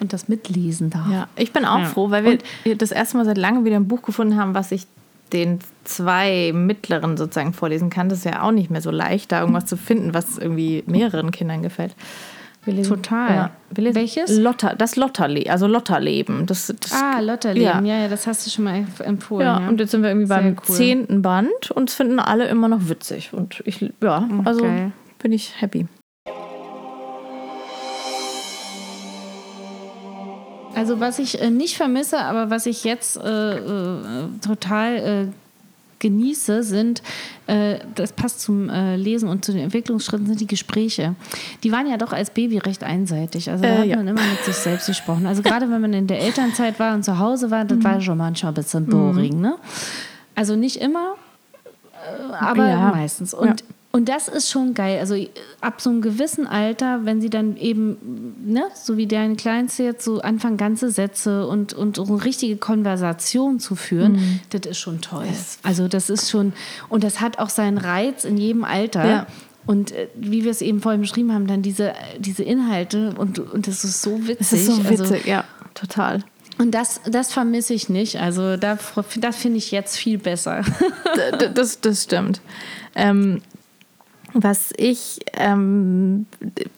[0.00, 1.06] Und das mitlesen darf.
[1.10, 1.84] Ja, ich bin auch Ja.
[1.86, 4.86] froh, weil wir das erste Mal seit langem wieder ein Buch gefunden haben, was ich
[5.32, 8.08] den zwei mittleren sozusagen vorlesen kann.
[8.08, 11.30] Das ist ja auch nicht mehr so leicht, da irgendwas zu finden, was irgendwie mehreren
[11.30, 11.94] Kindern gefällt.
[12.64, 13.34] Total.
[13.34, 13.50] Ja,
[13.94, 14.38] Welches?
[14.38, 16.46] Lotter, das Lotterle also Lotterleben.
[16.46, 17.96] Das, das, Ah, Lotterleben, Ja.
[17.96, 18.02] ja.
[18.02, 19.46] ja, das hast du schon mal empfohlen.
[19.46, 20.74] ja, Ja, und jetzt sind wir irgendwie Sehr beim cool.
[20.76, 23.32] zehnten Band und es finden alle immer noch witzig.
[23.32, 24.92] Und ich, ja, also geil.
[25.18, 25.86] bin ich happy.
[30.74, 34.00] Also was ich äh, nicht vermisse, aber was ich jetzt äh, äh,
[34.44, 35.26] total äh,
[36.02, 37.02] genieße, sind,
[37.46, 41.14] äh, das passt zum äh, Lesen und zu den Entwicklungsschritten, sind die Gespräche.
[41.64, 43.50] Die waren ja doch als Baby recht einseitig.
[43.50, 43.96] Also da Äh, hat ja.
[43.96, 45.26] man immer mit sich selbst gesprochen.
[45.26, 47.84] Also gerade wenn man in der Elternzeit war und zu Hause war, das Mhm.
[47.84, 49.40] war schon manchmal ein bisschen boring.
[49.40, 49.54] Ne?
[50.34, 51.14] Also nicht immer,
[51.94, 52.90] äh, aber Ja.
[52.90, 53.32] meistens.
[53.32, 53.64] Und
[53.94, 54.98] Und das ist schon geil.
[55.00, 55.28] Also äh,
[55.60, 60.02] ab so einem gewissen Alter, wenn sie dann eben, ne, so wie dein Kleinste jetzt,
[60.04, 64.40] so anfangen, ganze Sätze und, und so eine richtige Konversation zu führen, Mhm.
[64.50, 65.26] das ist schon toll.
[65.62, 66.54] Also das ist schon,
[66.88, 69.06] und das hat auch seinen Reiz in jedem Alter.
[69.06, 69.26] Ja.
[69.66, 73.66] Und äh, wie wir es eben vorhin beschrieben haben, dann diese, diese Inhalte und, und
[73.68, 74.38] das ist so witzig.
[74.38, 76.24] Das ist so Also, witzig, ja, total.
[76.58, 78.18] und das, das vermisse ich nicht.
[78.18, 78.78] Also da,
[79.20, 80.64] das finde ich jetzt viel besser.
[81.54, 82.40] Das, das stimmt.
[82.94, 83.42] Ähm,
[84.34, 86.26] was ich, ähm,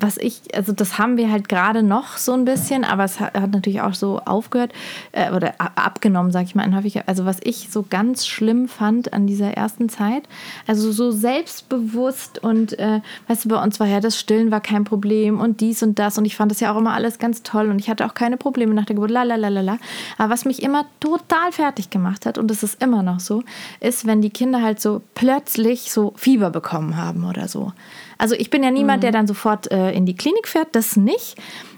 [0.01, 3.35] was ich, also das haben wir halt gerade noch so ein bisschen, aber es hat,
[3.35, 4.73] natürlich auch so aufgehört
[5.13, 7.05] äh, oder abgenommen, sag ich mal, in häufiger.
[7.07, 10.25] Also was ich so ganz schlimm fand an dieser ersten Zeit,
[10.67, 14.85] also so selbstbewusst und, äh, weißt du, bei uns war ja das Stillen war kein
[14.85, 17.71] Problem und dies und das und ich fand das ja auch immer alles ganz toll
[17.71, 19.79] und ich hatte auch keine Probleme nach der Geburt, la la.
[20.19, 23.43] Aber was mich immer total fertig gemacht hat und das ist immer noch so,
[23.81, 27.73] ist, wenn die Kinder halt so plötzlich so Fieber bekommen haben oder so.
[28.19, 31.37] Also ich bin ja niemand, der dann sofort äh, in die Klinik fährt, das nicht.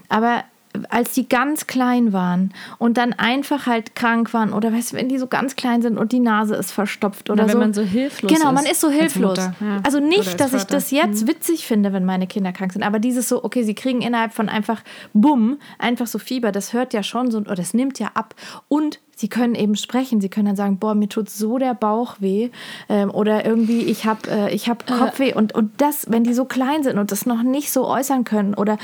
[0.09, 0.43] Aber
[0.89, 5.09] als die ganz klein waren und dann einfach halt krank waren oder weißt du, wenn
[5.09, 7.59] die so ganz klein sind und die Nase ist verstopft oder wenn so.
[7.59, 9.37] man so hilflos Genau, man ist ist so hilflos.
[9.37, 9.79] Mutter, ja.
[9.83, 10.75] Also Oder nicht, dass ich Vater.
[10.75, 14.01] das jetzt witzig finde, wenn meine Kinder krank sind, aber dieses so, okay, sie kriegen
[14.01, 14.81] innerhalb von einfach
[15.13, 18.35] bumm, einfach so Fieber, das hört ja schon so, oder das nimmt ja ab
[18.67, 22.17] und sie können eben sprechen, sie können dann sagen, boah, mir tut so der Bauch
[22.19, 22.49] weh
[22.87, 26.45] ähm, oder irgendwie ich habe äh, ich habe Kopfweh und und das, wenn die so
[26.45, 28.77] klein sind und das noch nicht so äußern können oder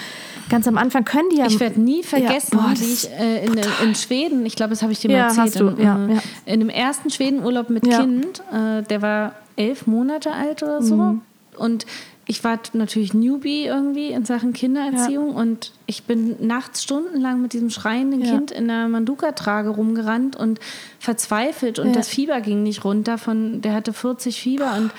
[0.50, 3.46] ganz am Anfang können die ja Ich werde nie vergessen, boah, das wie ich äh,
[3.46, 5.80] in, in Schweden, ich glaube, das habe ich dir mal Ja, erzählt, hast du, im,
[5.82, 6.22] ja, äh, ja.
[6.46, 8.00] in dem ersten Schwedenurlaub mit Ja.
[8.00, 10.96] Kind, äh, der war elf Monate alt oder so.
[10.96, 11.22] Mhm.
[11.58, 11.86] Und
[12.26, 17.70] ich war natürlich Newbie irgendwie in Sachen Kindererziehung und ich bin nachts stundenlang mit diesem
[17.70, 18.32] schreienden Ja.
[18.32, 20.60] Kind in der Manduka-Trage rumgerannt und
[21.00, 21.94] verzweifelt und Ja.
[21.94, 23.18] das Fieber ging nicht runter.
[23.18, 24.92] Von, der hatte 40 Fieber und,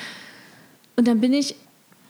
[0.97, 1.57] und dann bin ich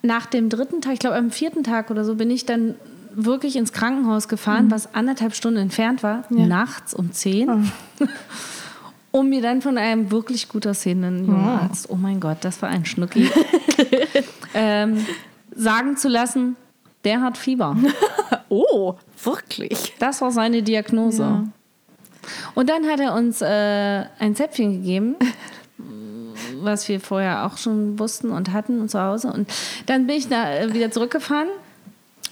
[0.03, 2.75] nach dem dritten Tag, ich glaube am vierten Tag oder so, bin ich dann
[3.15, 6.39] wirklich ins Krankenhaus gefahren, was anderthalb Stunden entfernt war, Mhm.
[6.41, 6.47] Ja.
[6.47, 7.71] nachts um zehn.
[9.13, 12.69] um mir dann von einem wirklich gut aussehenden jungen Arzt, oh mein Gott, das war
[12.69, 13.31] ein Schnucki,
[14.55, 15.07] ähm,
[15.55, 16.57] sagen zu lassen,
[17.05, 17.77] der hat Fieber.
[18.51, 18.95] Oh,
[19.25, 19.95] wirklich?
[19.99, 21.45] Das war seine Diagnose.
[22.55, 25.17] Und dann hat er uns äh, ein Zäpfchen gegeben,
[26.61, 29.33] was wir vorher auch schon wussten und hatten und zu Hause.
[29.33, 29.51] Und
[29.87, 31.49] dann bin ich da äh, wieder zurückgefahren.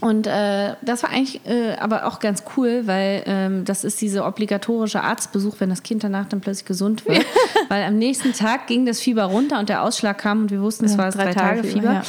[0.02, 4.26] Und äh, das war eigentlich äh, aber auch ganz cool, weil ähm, das ist dieser
[4.26, 7.24] obligatorische Arztbesuch, wenn das Kind danach dann plötzlich gesund wird.
[7.68, 10.84] weil am nächsten Tag ging das Fieber runter und der Ausschlag kam und wir wussten,
[10.86, 11.92] es Ja, war das drei drei, Tage Tage Fieber, Fieber.
[11.94, 12.02] ja.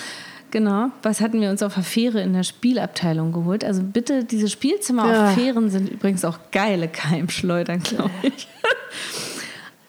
[0.49, 0.89] Genau.
[1.01, 3.63] Was hatten wir uns auf der Fähre in der Spielabteilung geholt?
[3.63, 5.27] Also bitte, diese Spielzimmer Ja.
[5.29, 8.47] auf Fähren sind übrigens auch geile Keimschleudern, glaube ich.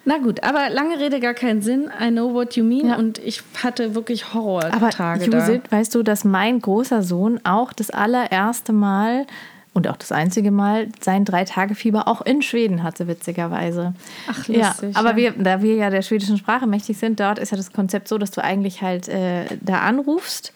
[0.05, 1.91] Na gut, aber lange Rede, gar keinen Sinn.
[2.01, 2.89] I know what you mean.
[2.89, 2.97] Ja.
[2.97, 5.47] Und ich hatte wirklich Aber Horrortage da.
[5.47, 9.27] Judith, weißt du, dass mein großer Sohn auch das allererste Mal
[9.73, 13.95] und auch das einzige Mal sein Drei-Tage-Fieber auch in Schweden hatte, witzigerweise.
[14.29, 15.17] Ach, ja, lustig, aber ja.
[15.17, 18.19] wir, da wir ja der schwedischen Sprache mächtig sind, dort ist ja das Konzept so,
[18.19, 20.53] dass du eigentlich halt äh, da anrufst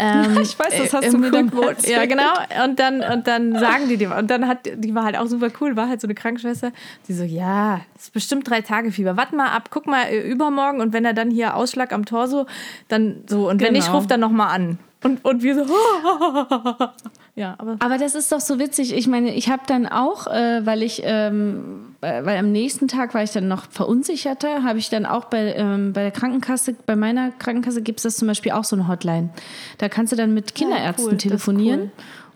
[0.00, 1.96] Ähm, Ich weiß, das hast äh, du mir dann erzählt.
[1.96, 2.32] Ja, genau.
[2.64, 5.48] Und dann, und dann sagen die dir, und dann hat, die war halt auch super
[5.60, 6.72] cool, war halt so eine Krankenschwester,
[7.08, 9.16] die so, ja, ist bestimmt drei Tage Fieber.
[9.16, 12.46] Warte mal ab, guck mal äh, übermorgen und wenn er dann hier Ausschlag am Torso,
[12.88, 13.98] dann so, und wenn nicht, Genau.
[13.98, 14.78] ruft dann nochmal an.
[15.02, 15.64] Und, und wir so,
[17.36, 18.92] ja, aber Aber das ist doch so witzig.
[18.94, 23.14] Ich meine, ich habe dann auch, äh, weil ich, ähm, äh, weil am nächsten Tag
[23.14, 26.96] war ich dann noch verunsicherter, habe ich dann auch bei, ähm, bei der Krankenkasse, bei
[26.96, 29.30] meiner Krankenkasse gibt es das zum Beispiel auch so eine Hotline.
[29.78, 31.80] Da kannst du dann mit Kinderärzten cool, das ist telefonieren.
[31.80, 31.90] cool.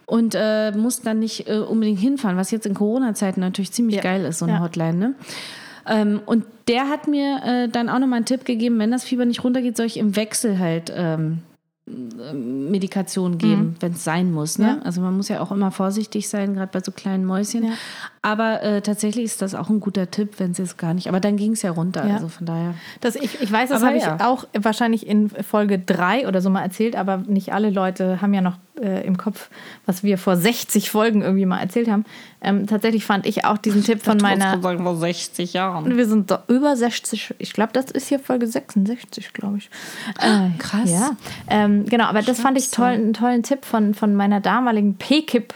[0.06, 4.02] Und äh, musst dann nicht äh, unbedingt hinfahren, was jetzt in Corona-Zeiten natürlich ziemlich Ja.
[4.02, 4.60] geil ist, so eine Ja.
[4.60, 4.94] Hotline.
[4.98, 5.14] Ne?
[5.88, 9.24] Ähm, und der hat mir äh, dann auch nochmal einen Tipp gegeben, wenn das Fieber
[9.24, 11.38] nicht runtergeht, soll ich im Wechsel halt ähm,
[11.86, 14.58] Medikation geben, wenn es sein muss.
[14.58, 14.72] Ne?
[14.72, 14.78] Mhm.
[14.78, 14.82] Ja.
[14.84, 17.64] Also man muss ja auch immer vorsichtig sein, gerade bei so kleinen Mäuschen.
[17.64, 17.72] Ja.
[18.24, 21.08] Aber äh, tatsächlich ist das auch ein guter Tipp, wenn es jetzt gar nicht.
[21.08, 22.06] Aber dann ging es ja runter.
[22.06, 22.14] Ja.
[22.14, 22.74] Also von daher.
[23.02, 24.16] Das, ich, ich weiß, das habe ja.
[24.16, 28.32] ich auch wahrscheinlich in Folge 3 oder so mal erzählt, aber nicht alle Leute haben
[28.32, 29.50] ja noch äh, im Kopf,
[29.84, 32.06] was wir vor 60 Folgen irgendwie mal erzählt haben.
[32.40, 34.58] Ähm, tatsächlich fand ich auch diesen Tipp von meiner.
[34.58, 35.94] sagen vor 60 Jahren.
[35.94, 39.68] Wir sind doch über 60, ich glaube, das ist hier Folge 66, glaube ich.
[40.18, 40.90] Äh, krass.
[40.90, 41.10] Ja,
[41.50, 45.52] ähm, genau, aber das fand ich toll, einen tollen Tipp von, von meiner damaligen PKIP.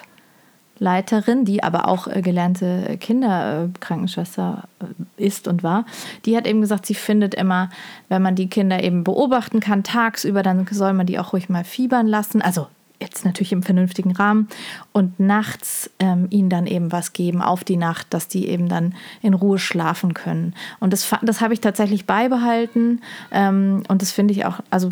[0.79, 5.85] Leiterin, die aber auch äh, gelernte Kinderkrankenschwester äh, ist und war,
[6.25, 7.71] die hat eben gesagt, sie findet immer,
[8.09, 11.65] wenn man die Kinder eben beobachten kann tagsüber, dann soll man die auch ruhig mal
[11.65, 12.43] fiebern lassen.
[12.43, 12.67] Also
[13.01, 14.49] jetzt natürlich im vernünftigen Rahmen
[14.93, 18.95] und nachts ähm, ihnen dann eben was geben auf die Nacht, dass die eben dann
[19.23, 20.55] in Ruhe schlafen können.
[20.81, 23.01] Und das, das habe ich tatsächlich beibehalten
[23.31, 24.89] ähm, und das finde ich auch, also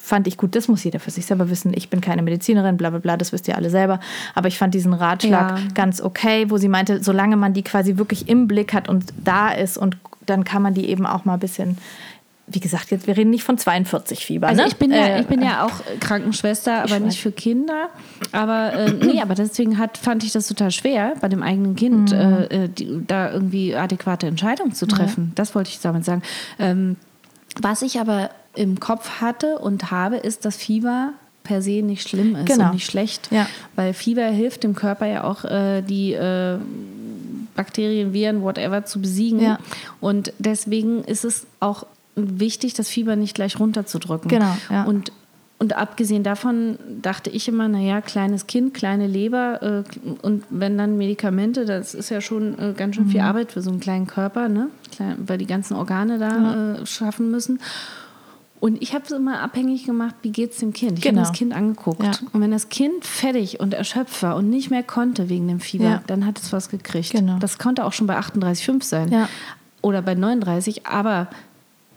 [0.00, 1.72] fand ich gut, das muss jeder für sich selber wissen.
[1.74, 4.00] Ich bin keine Medizinerin, bla bla bla, das wisst ihr alle selber.
[4.34, 5.64] Aber ich fand diesen Ratschlag Ja.
[5.74, 9.50] ganz okay, wo sie meinte, solange man die quasi wirklich im Blick hat und da
[9.50, 11.78] ist und dann kann man die eben auch mal ein bisschen,
[12.46, 14.48] wie gesagt, jetzt wir reden nicht von 42 Fieber.
[14.48, 14.68] Also ne?
[14.68, 17.88] ich bin ja, Äh, ich bin ja auch Krankenschwester, aber nicht für Kinder.
[18.32, 22.12] Aber äh, nee, aber deswegen hat, fand ich das total schwer, bei dem eigenen Kind
[22.12, 22.18] Mhm.
[22.18, 25.32] äh, äh, die, da irgendwie adäquate Entscheidungen zu treffen.
[25.34, 26.22] Das wollte ich damit sagen.
[26.58, 26.96] Ähm,
[27.60, 31.12] was ich aber im Kopf hatte und habe, ist, dass Fieber
[31.44, 32.66] per se nicht schlimm ist Genau.
[32.66, 33.28] und nicht schlecht.
[33.32, 33.46] Ja.
[33.76, 36.58] Weil Fieber hilft dem Körper ja auch, äh, die äh,
[37.54, 39.40] Bakterien, Viren, whatever zu besiegen.
[39.40, 39.58] Ja.
[40.00, 41.84] Und deswegen ist es auch
[42.14, 44.28] wichtig, das Fieber nicht gleich runterzudrücken.
[44.28, 44.84] Genau, ja.
[44.84, 45.12] Und,
[45.58, 50.96] und abgesehen davon dachte ich immer, naja, kleines Kind, kleine Leber äh, und wenn dann
[50.96, 53.26] Medikamente, das ist ja schon äh, ganz schön viel Mhm.
[53.26, 54.68] Arbeit für so einen kleinen Körper, ne?
[54.94, 57.60] Klein, weil die ganzen Organe da äh, schaffen müssen.
[58.62, 60.98] Und ich habe es immer abhängig gemacht, wie geht es dem Kind.
[60.98, 61.18] Ich Genau.
[61.22, 62.00] habe das Kind angeguckt.
[62.04, 62.12] Ja.
[62.32, 65.84] Und wenn das Kind fertig und erschöpft war und nicht mehr konnte wegen dem Fieber,
[65.84, 66.02] Ja.
[66.06, 67.10] dann hat es was gekriegt.
[67.10, 67.38] Genau.
[67.40, 69.08] Das konnte auch schon bei 38,5 sein.
[69.10, 69.28] Ja.
[69.80, 70.86] Oder bei 39.
[70.86, 71.26] Aber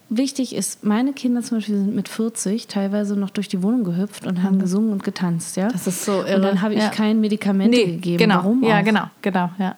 [0.09, 4.25] wichtig ist, meine Kinder zum Beispiel sind mit 40 teilweise noch durch die Wohnung gehüpft
[4.25, 5.57] und haben gesungen und getanzt.
[5.57, 5.67] Ja?
[5.67, 5.71] Mhm.
[5.71, 6.37] Das ist so irre.
[6.37, 6.89] Und dann habe ich Ja.
[6.89, 8.17] kein Medikamente nee, gegeben.
[8.17, 8.37] Genau.
[8.37, 8.83] Warum Ja, auch?
[8.83, 9.75] genau, genau, ja.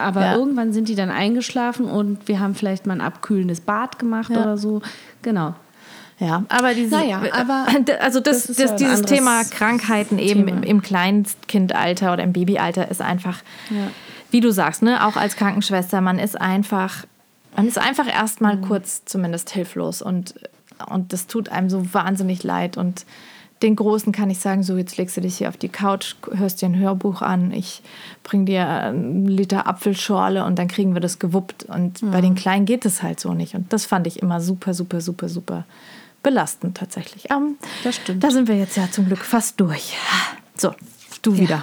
[0.00, 0.36] Aber Ja.
[0.36, 4.42] irgendwann sind die dann eingeschlafen und wir haben vielleicht mal ein abkühlendes Bad gemacht Ja.
[4.42, 4.82] oder so.
[5.22, 5.54] Genau.
[6.20, 7.66] Ja, aber diese, Naja, aber
[8.00, 10.56] also das, das das, ja dieses Thema Krankheiten eben Thema.
[10.58, 13.38] im, im Kleinstkindalter oder im Babyalter ist einfach,
[14.30, 17.04] wie du sagst, ne, auch als Krankenschwester, man ist einfach,
[17.56, 18.62] man ist einfach erstmal Mhm.
[18.62, 20.34] kurz zumindest hilflos und,
[20.90, 23.04] und das tut einem so wahnsinnig leid und
[23.62, 26.62] den Großen kann ich sagen, so jetzt legst du dich hier auf die Couch, hörst
[26.62, 27.82] dir ein Hörbuch an, ich
[28.22, 31.64] bring dir einen Liter Apfelschorle und dann kriegen wir das gewuppt.
[31.64, 33.56] Und bei den Kleinen geht es halt so nicht.
[33.56, 35.64] Und das fand ich immer super, super, super, super
[36.28, 37.30] belastend tatsächlich.
[37.30, 38.22] Ähm, Das stimmt.
[38.22, 39.96] Da sind wir jetzt ja zum Glück fast durch.
[40.56, 40.74] So,
[41.22, 41.62] du wieder.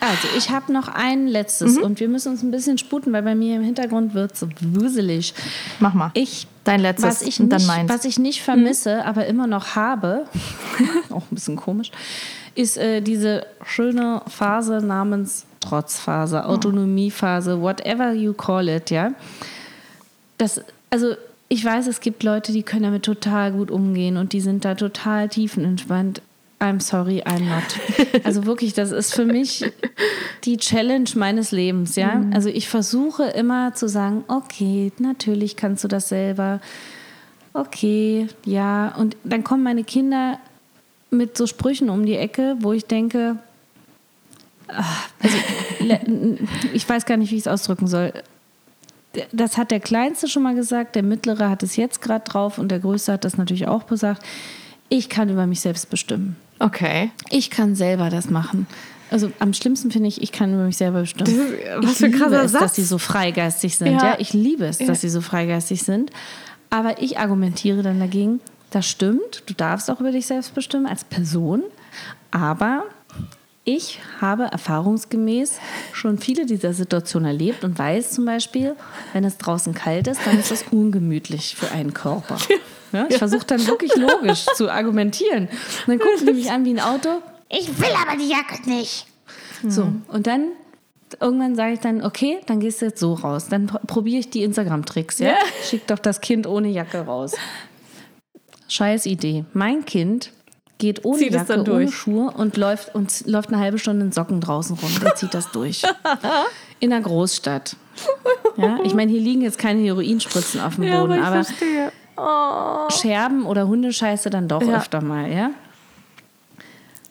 [0.00, 3.36] Also, ich habe noch ein letztes und wir müssen uns ein bisschen sputen, weil bei
[3.36, 5.32] mir im Hintergrund wird es wuselig.
[5.78, 6.10] Mach mal.
[6.14, 7.90] Ich, Dein letztes was ich, und dann nicht, meins.
[7.90, 10.26] was ich nicht vermisse, aber immer noch habe,
[11.10, 11.92] auch ein bisschen komisch,
[12.54, 19.12] ist äh, diese schöne Phase namens Trotzphase, Autonomiephase, whatever you call it, ja.
[20.38, 21.14] Das, also
[21.48, 24.74] ich weiß, es gibt Leute, die können damit total gut umgehen und die sind da
[24.74, 26.22] total tiefenentspannt.
[26.60, 28.22] I'm sorry, I'm not.
[28.24, 29.64] Also wirklich, das ist für mich
[30.44, 32.14] die Challenge meines Lebens, ja.
[32.14, 32.32] Mhm.
[32.32, 36.60] Also ich versuche immer zu sagen, okay, natürlich kannst du das selber.
[37.52, 38.94] Okay, ja.
[38.96, 40.38] Und dann kommen meine Kinder
[41.12, 43.36] mit so Sprüchen um die Ecke, wo ich denke,
[44.68, 44.84] ah,
[45.22, 45.36] also
[46.72, 48.12] ich weiß gar nicht, wie ich es ausdrücken soll.
[49.30, 52.70] Das hat der Kleinste schon mal gesagt, der Mittlere hat es jetzt gerade drauf und
[52.70, 54.24] der Größte hat das natürlich auch gesagt.
[54.88, 56.36] Ich kann über mich selbst bestimmen.
[56.58, 57.10] Okay.
[57.30, 58.66] Ich kann selber das machen.
[59.10, 61.30] also am schlimmsten finde ich, ich kann über mich selber bestimmen.
[61.78, 62.62] was ich für ein krasser es, Satz.
[62.62, 63.92] dass sie so freigeistig sind.
[63.92, 64.12] Ja.
[64.12, 64.16] Ja.
[64.18, 66.10] ich liebe es, dass sie so freigeistig sind.
[66.70, 68.40] Aber ich argumentiere dann dagegen,
[68.72, 71.62] das stimmt, du darfst auch über dich selbst bestimmen als Person.
[72.30, 72.84] Aber
[73.64, 75.60] ich habe erfahrungsgemäß
[75.92, 78.74] schon viele dieser Situationen erlebt und weiß zum Beispiel,
[79.12, 82.38] wenn es draußen kalt ist, dann ist es ungemütlich für einen Körper.
[82.92, 85.44] Ja, ich versuche dann wirklich logisch zu argumentieren.
[85.46, 87.08] Und dann gucken die mich an wie ein Auto.
[87.48, 89.06] Ich will aber die Jacke nicht.
[89.68, 90.48] So, und dann
[91.20, 93.46] irgendwann sage ich dann, okay, dann gehst du jetzt so raus.
[93.48, 95.20] Dann pr- probiere ich die Instagram-Tricks.
[95.20, 95.34] Ja.
[95.62, 97.34] Schick doch das Kind ohne Jacke raus.
[98.72, 99.44] Scheiß Idee.
[99.52, 100.30] Mein Kind
[100.78, 101.92] geht ohne Zieht Jacke, ohne.
[101.92, 104.90] Schuhe und läuft, und läuft eine halbe Stunde in Socken draußen rum.
[105.02, 105.82] Der zieht das durch.
[106.80, 107.76] In der Großstadt.
[108.56, 108.78] Ja?
[108.82, 111.92] Ich meine, hier liegen jetzt keine Heroinspritzen auf dem Boden, aber, verstehe.
[112.98, 114.78] Scherben oder Hundescheiße dann doch Ja.
[114.78, 115.50] öfter mal, ja?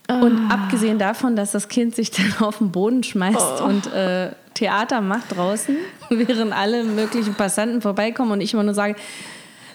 [0.10, 5.00] Und abgesehen davon, dass das Kind sich dann auf den Boden schmeißt und äh, Theater
[5.00, 5.78] macht draußen,
[6.10, 8.96] während alle möglichen Passanten vorbeikommen und ich immer nur sage,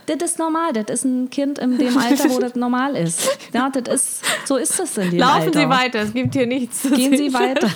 [0.07, 3.39] das ist normal, das ist ein Kind in dem Alter, wo das normal ist.
[3.53, 5.61] Ja, das ist, so ist das in dem Laufen Alter.
[5.61, 6.83] Sie weiter, es gibt hier nichts.
[6.83, 7.17] Gehen.
[7.17, 7.69] Sie weiter.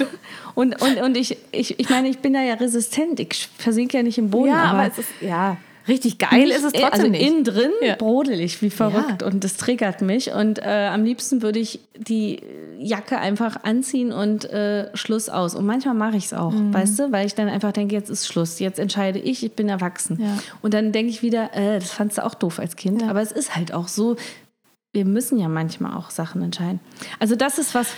[0.54, 3.20] Und, und, und ich, ich, ich meine, ich bin da ja resistent.
[3.20, 4.48] Ich versinke ja nicht im Boden.
[4.48, 5.56] Ja, aber, aber es ist, ja,
[5.90, 7.20] richtig geil ist es trotzdem also nicht.
[7.26, 7.96] innen drin Ja.
[7.96, 9.26] brodel ich wie verrückt Ja.
[9.26, 10.32] und das triggert mich.
[10.32, 12.40] Und äh, am liebsten würde ich die
[12.78, 15.54] Jacke einfach anziehen und äh, Schluss aus.
[15.54, 16.72] Und manchmal mache ich es auch, Mhm.
[16.72, 19.68] weißt du, weil ich dann einfach denke, jetzt ist Schluss, jetzt entscheide ich, ich bin
[19.68, 20.18] erwachsen.
[20.22, 20.38] Ja.
[20.62, 23.02] Und dann denke ich wieder, äh, das fandst du auch doof als Kind.
[23.02, 24.16] Aber es ist halt auch so,
[24.92, 26.80] wir müssen ja manchmal auch Sachen entscheiden.
[27.18, 27.88] Also das ist was,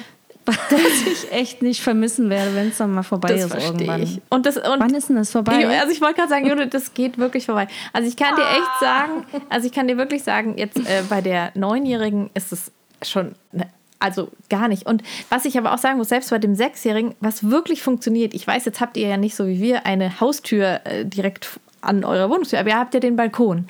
[0.47, 4.03] was ich echt nicht vermissen werde, wenn es dann mal vorbei das ist irgendwann.
[4.03, 4.21] ich.
[4.29, 5.79] Und das, und Wann ist denn das vorbei?
[5.81, 7.69] Also ich wollte gerade sagen, Judith, das geht wirklich vorbei.
[7.93, 11.21] Also ich kann dir echt sagen, also ich kann dir wirklich sagen, jetzt äh, bei
[11.21, 12.73] der Neunjährigen ist es
[13.03, 13.69] schon, ne,
[14.01, 14.87] also gar nicht.
[14.87, 18.45] Und was ich aber auch sagen muss, selbst bei dem Sechsjährigen, was wirklich funktioniert, ich
[18.45, 22.31] weiß, jetzt habt ihr ja nicht so wie wir eine Haustür äh, direkt an eurer
[22.31, 23.67] Wohnungstür, aber ihr habt ja den Balkon.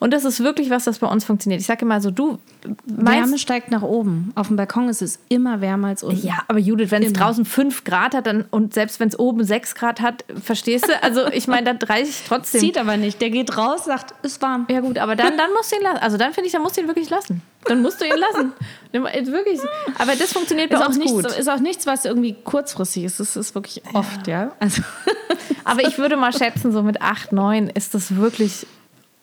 [0.00, 1.60] Und das ist wirklich was, das bei uns funktioniert.
[1.60, 2.38] Ich sage immer so, du
[2.86, 4.32] Wärme steigt nach oben.
[4.34, 6.26] Auf dem Balkon ist es immer wärmer als unten.
[6.26, 9.44] ja, aber Judith, wenn es draußen 5 Grad hat dann, und selbst wenn es oben
[9.44, 11.02] 6 Grad hat, verstehst du?
[11.02, 12.60] Also ich meine, da reiche ich trotzdem.
[12.60, 13.20] Zieht aber nicht.
[13.20, 14.66] Der geht raus, sagt, ist warm.
[14.70, 15.98] Ja gut, aber dann, dann musst du ihn lassen.
[15.98, 17.42] Also dann finde ich, dann musst du ihn wirklich lassen.
[17.68, 18.52] Dann musst du ihn lassen.
[18.92, 19.60] Wirklich.
[19.98, 21.26] Aber das funktioniert bei Ist auch, uns nichts, gut.
[21.26, 23.20] ist auch nichts, was irgendwie kurzfristig ist.
[23.20, 24.52] Es ist wirklich oft, ja.
[24.58, 24.82] Also,
[25.64, 28.66] Aber ich würde mal schätzen, so mit 8, 9 ist das wirklich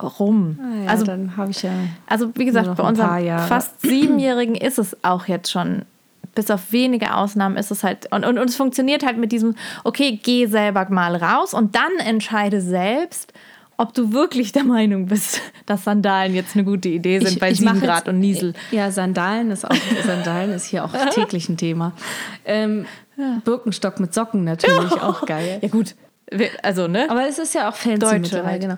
[0.01, 0.59] rum.
[0.83, 1.71] ja, also, dann habe ich ja.
[2.07, 3.47] also wie gesagt, bei unserem Jahre.
[3.47, 5.83] fast Siebenjährigen ist es auch jetzt schon.
[6.35, 8.11] Bis auf wenige Ausnahmen ist es halt.
[8.11, 11.91] Und, und, und es funktioniert halt mit diesem, okay, geh selber mal raus und dann
[11.99, 13.31] entscheide selbst,
[13.77, 17.65] ob du wirklich der Meinung bist, dass Sandalen jetzt eine gute Idee sind bei 7
[17.65, 18.53] mach Grad jetzt- und Niesel.
[18.71, 21.93] Ja, Sandalen ist auch Sandalen ist hier auch täglich ein Thema.
[22.45, 22.85] Ähm,
[23.43, 25.59] Birkenstock mit Socken natürlich auch geil.
[25.61, 25.95] Ja gut,
[26.61, 27.09] also ne?
[27.09, 28.61] Aber es ist ja auch fancy Deutsche mittlerweile, halt.
[28.61, 28.75] genau.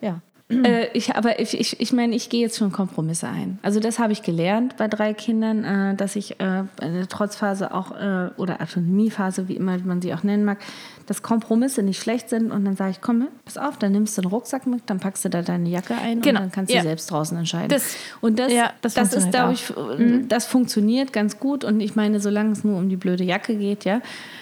[0.00, 0.20] ja.
[0.50, 3.58] Äh, ich, aber ich, ich, ich meine, ich gehe jetzt schon Kompromisse ein.
[3.62, 7.92] Also das habe ich gelernt bei drei Kindern, äh, dass ich äh, eine Trotzphase auch
[7.92, 10.58] äh, oder Autonomiephase, wie immer man sie auch nennen mag,
[11.06, 14.22] dass Kompromisse nicht schlecht sind und dann sage ich, komm, pass auf, dann nimmst du
[14.22, 16.80] einen Rucksack mit, dann packst du da deine Jacke ein Genau, und dann kannst ja.
[16.80, 17.68] du selbst draußen entscheiden.
[17.70, 21.80] Das- und das, ja, das das, ist, funktioniert glaube ich, das funktioniert ganz gut und
[21.80, 24.00] ich meine, solange es nur um die blöde Jacke geht, ja.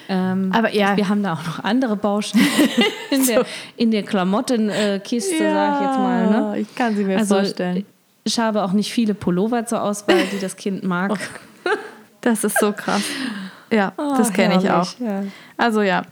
[0.09, 0.97] Ähm, Aber ja.
[0.97, 2.45] wir haben da auch noch andere Baustellen
[3.11, 3.45] in der,
[3.77, 6.29] in der Klamottenkiste, sage ich jetzt mal.
[6.29, 6.59] Ne?
[6.59, 7.85] ich kann sie mir Also vorstellen.
[8.23, 11.17] ich habe auch nicht viele Pullover zur Auswahl, die das Kind mag.
[12.21, 13.01] Das ist so krass.
[13.69, 14.87] Ja, das Oh, kenne ich auch.
[14.99, 15.23] Ja.
[15.57, 16.03] Also ja.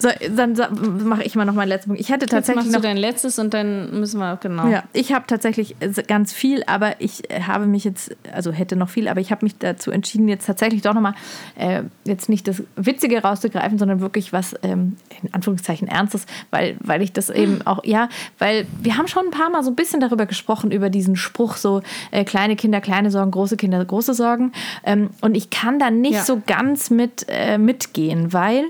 [0.00, 0.56] So, dann
[1.04, 2.00] mache ich mal noch meinen letzten Punkt.
[2.00, 4.66] Ich hätte Jetzt tatsächlich machst du noch dein letztes und dann müssen wir, genau.
[4.68, 8.76] Ja, ich habe tatsächlich äh, ganz viel, aber ich äh, habe mich jetzt, also hätte
[8.76, 11.14] noch viel, aber ich habe mich dazu entschieden, jetzt tatsächlich doch nochmal
[11.56, 17.02] äh, jetzt nicht das Witzige rauszugreifen, sondern wirklich was ähm, in Anführungszeichen Ernstes, weil, weil
[17.02, 20.00] ich das eben auch, ja, weil wir haben schon ein paar Mal so ein bisschen
[20.00, 24.52] darüber gesprochen, über diesen Spruch, so äh, kleine Kinder, kleine Sorgen, große Kinder, große Sorgen.
[24.84, 26.24] Ähm, und ich kann da nicht Ja.
[26.24, 28.64] so ganz mit äh, mitgehen, weil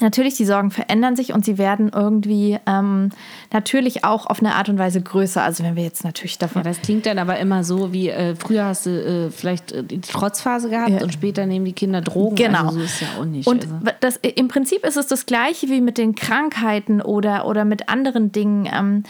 [0.00, 3.10] Natürlich, die Sorgen verändern sich und sie werden irgendwie ähm,
[3.52, 5.42] natürlich auch auf eine Art und Weise größer.
[5.42, 6.62] Also wenn wir jetzt natürlich Ja, davon...
[6.62, 10.00] das klingt dann aber immer so, wie äh, früher hast du äh, vielleicht äh, die
[10.00, 11.02] Trotzphase gehabt Ja.
[11.02, 12.36] und später nehmen die Kinder Drogen.
[12.36, 12.66] Genau.
[12.66, 13.46] Also so ist ja auch nicht.
[13.46, 13.76] Und also.
[14.00, 18.32] das, im Prinzip ist es das Gleiche wie mit den Krankheiten oder, oder mit anderen
[18.32, 18.68] Dingen.
[18.72, 19.04] Ähm,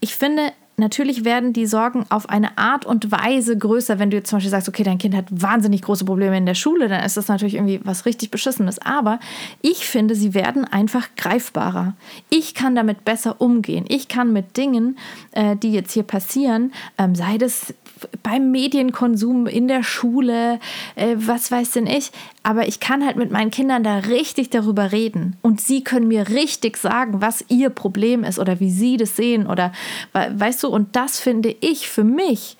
[0.00, 3.98] ich finde, natürlich werden die Sorgen auf eine Art und Weise größer.
[3.98, 6.54] Wenn du jetzt zum Beispiel sagst, okay, dein Kind hat wahnsinnig große Probleme in der
[6.54, 8.78] Schule, dann ist das natürlich irgendwie was richtig Beschissenes.
[8.80, 9.18] Aber
[9.62, 11.94] ich finde, sie werden einfach greifbarer.
[12.30, 13.84] Ich kann damit besser umgehen.
[13.88, 14.98] Ich kann mit Dingen,
[15.32, 17.74] äh, die jetzt hier passieren, ähm, sei das
[18.22, 20.58] beim Medienkonsum in der Schule,
[20.94, 22.10] äh, was weiß denn ich.
[22.42, 25.36] Aber ich kann halt mit meinen Kindern da richtig darüber reden.
[25.42, 29.46] Und sie können mir richtig sagen, was ihr Problem ist oder wie sie das sehen
[29.46, 29.72] oder
[30.12, 32.56] weißt du, und das finde ich für mich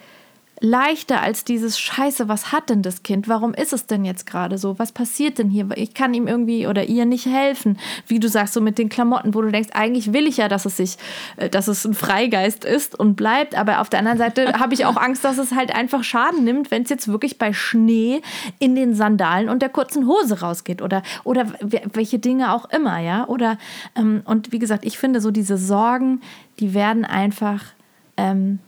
[0.60, 3.28] leichter als dieses Scheiße, was hat denn das Kind?
[3.28, 4.78] Warum ist es denn jetzt gerade so?
[4.78, 5.68] Was passiert denn hier?
[5.74, 7.78] Ich kann ihm irgendwie oder ihr nicht helfen.
[8.06, 10.64] Wie du sagst, so mit den Klamotten, wo du denkst, eigentlich will ich ja, dass
[10.64, 10.96] es sich,
[11.36, 13.56] äh, dass es ein Freigeist ist und bleibt.
[13.56, 16.70] Aber auf der anderen Seite habe ich auch Angst, dass es halt einfach Schaden nimmt,
[16.70, 18.22] wenn es jetzt wirklich bei Schnee
[18.58, 23.28] in den Sandalen und der kurzen Hose rausgeht oder, oder welche Dinge auch immer, ja.
[23.28, 23.58] Oder,
[23.94, 26.22] ähm, und wie gesagt, ich finde so diese Sorgen,
[26.60, 27.62] die werden einfach,
[28.16, 28.60] ähm,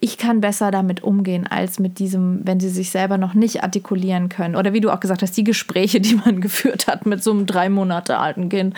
[0.00, 4.28] ich kann besser damit umgehen, als mit diesem, wenn sie sich selber noch nicht artikulieren
[4.28, 4.56] können.
[4.56, 7.46] Oder wie du auch gesagt hast, die Gespräche, die man geführt hat mit so einem
[7.46, 8.74] drei Monate alten Kind.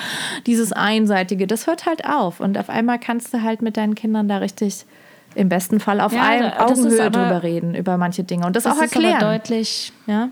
[0.47, 2.41] Dieses Einseitige, das hört halt auf.
[2.41, 4.87] Und auf einmal kannst du halt mit deinen Kindern da richtig
[5.35, 8.47] im besten Fall auf ja, einem Augenhöhe aber, drüber reden, über manche Dinge.
[8.47, 9.17] Und das, das auch erklären.
[9.17, 10.31] Ist aber deutlich, ja.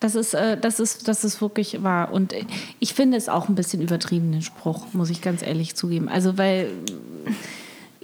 [0.00, 2.10] Das ist, äh, das, ist, das ist wirklich wahr.
[2.10, 2.34] Und
[2.78, 6.08] ich finde es auch ein bisschen übertrieben, den Spruch, muss ich ganz ehrlich zugeben.
[6.08, 6.70] Also, weil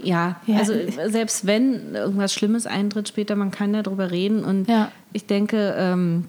[0.07, 0.73] ja, ja, also
[1.09, 4.45] selbst wenn irgendwas Schlimmes eintritt später, man kann darüber reden.
[4.45, 4.91] Und ja.
[5.13, 6.27] ich denke, ähm,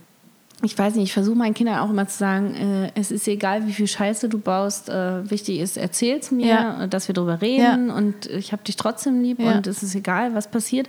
[0.63, 3.67] ich weiß nicht, ich versuche meinen Kindern auch immer zu sagen, äh, es ist egal,
[3.67, 4.89] wie viel Scheiße du baust.
[4.89, 6.87] Äh, wichtig ist, erzähl es mir, ja.
[6.87, 10.49] dass wir darüber reden und ich habe dich trotzdem lieb und es ist egal, was
[10.49, 10.87] passiert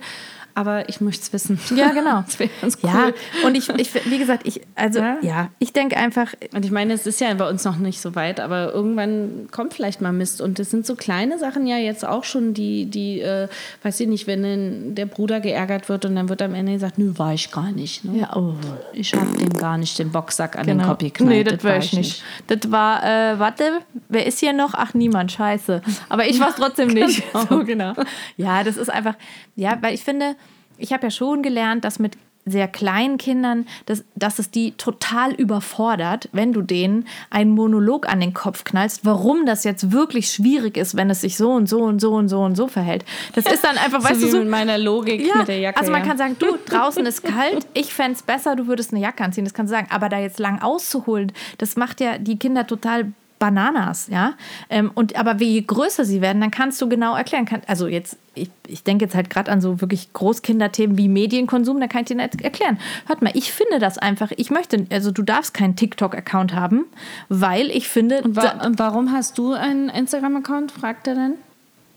[0.55, 1.59] aber ich möchte es wissen.
[1.75, 2.21] Ja, genau.
[2.25, 2.89] das wäre ganz cool.
[2.89, 3.11] Ja,
[3.45, 6.33] und ich, ich, wie gesagt, ich, also, ja, ja ich denke einfach.
[6.53, 9.73] Und ich meine, es ist ja bei uns noch nicht so weit, aber irgendwann kommt
[9.73, 10.41] vielleicht mal Mist.
[10.41, 13.47] Und es sind so kleine Sachen ja jetzt auch schon, die, die äh,
[13.83, 17.13] weiß ich nicht, wenn der Bruder geärgert wird und dann wird am Ende gesagt, nö,
[17.17, 18.03] war ich gar nicht.
[18.05, 18.19] Ne?
[18.19, 18.53] Ja, oh.
[18.93, 20.83] Ich habe dem gar nicht den Boxsack an genau.
[20.83, 21.29] den Kopf geknallt.
[21.29, 22.23] Nee, das, das war ich nicht.
[22.47, 22.61] nicht.
[22.61, 24.73] Das war, äh, warte, wer ist hier noch?
[24.73, 25.81] Ach, niemand, scheiße.
[26.09, 27.23] Aber ich war es trotzdem nicht.
[27.33, 27.45] Genau.
[27.49, 27.93] So, genau.
[28.37, 29.15] Ja, das ist einfach,
[29.55, 30.35] ja, weil ich finde,
[30.79, 35.33] ich habe ja schon gelernt, dass mit sehr kleinen Kindern, dass, dass es die total
[35.33, 40.77] überfordert, wenn du denen einen Monolog an den Kopf knallst, warum das jetzt wirklich schwierig
[40.77, 43.05] ist, wenn es sich so und so und so und so und so verhält.
[43.35, 45.79] Das ist dann einfach, so weißt du, so mit meiner Logik ja, mit der Jacke.
[45.79, 46.07] Also man ja.
[46.07, 49.43] kann sagen, du, draußen ist kalt, ich fände es besser, du würdest eine Jacke anziehen,
[49.43, 49.87] das kannst du sagen.
[49.91, 54.33] Aber da jetzt lang auszuholen, das macht ja die Kinder total Bananas, ja.
[54.69, 57.45] Ähm, und aber je größer sie werden, dann kannst du genau erklären.
[57.45, 61.79] Kann, also jetzt, ich, ich denke jetzt halt gerade an so wirklich Großkinderthemen wie Medienkonsum,
[61.79, 62.77] da kann ich dir nicht erklären.
[63.07, 66.85] Hört mal, ich finde das einfach, ich möchte, also du darfst keinen TikTok-Account haben,
[67.29, 68.21] weil ich finde.
[68.21, 71.33] Und, wa und warum hast du einen Instagram-Account, fragt er denn?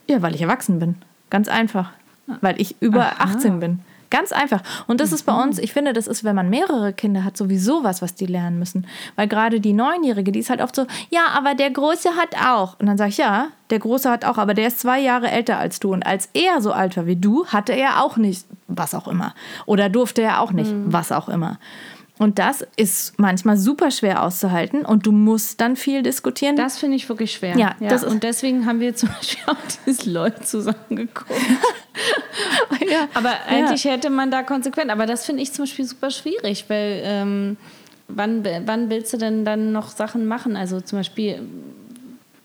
[0.09, 0.97] Ja, weil ich erwachsen bin.
[1.28, 1.90] Ganz einfach.
[2.40, 3.34] Weil ich über Aha.
[3.34, 3.80] 18 bin.
[4.13, 4.61] Ganz einfach.
[4.87, 5.15] Und das mhm.
[5.15, 8.15] ist bei uns, ich finde, das ist, wenn man mehrere Kinder hat, sowieso was, was
[8.15, 8.87] die lernen müssen.
[9.17, 12.79] Weil gerade die Neunjährige, die ist halt oft so, ja, aber der Große hat auch.
[12.79, 15.57] Und dann sage ich, ja, der Große hat auch, aber der ist zwei Jahre älter
[15.57, 15.95] als du.
[15.95, 19.35] Und als er so alt war wie du, hatte er auch nicht, was auch immer.
[19.65, 20.93] Oder durfte er auch nicht, mhm.
[20.93, 21.59] was auch immer.
[22.19, 26.57] Und das ist manchmal super schwer auszuhalten und du musst dann viel diskutieren.
[26.57, 27.57] Das finde ich wirklich schwer.
[27.57, 28.01] Ja, ja.
[28.07, 29.57] Und deswegen haben wir zum Beispiel auch
[29.87, 31.31] dieses LOL zusammengeguckt.
[32.89, 33.09] ja.
[33.15, 33.93] Aber eigentlich ja.
[33.93, 37.57] hätte man da konsequent, aber das finde ich zum Beispiel super schwierig, weil ähm,
[38.09, 40.57] wann, wann willst du denn dann noch Sachen machen?
[40.57, 41.41] Also zum Beispiel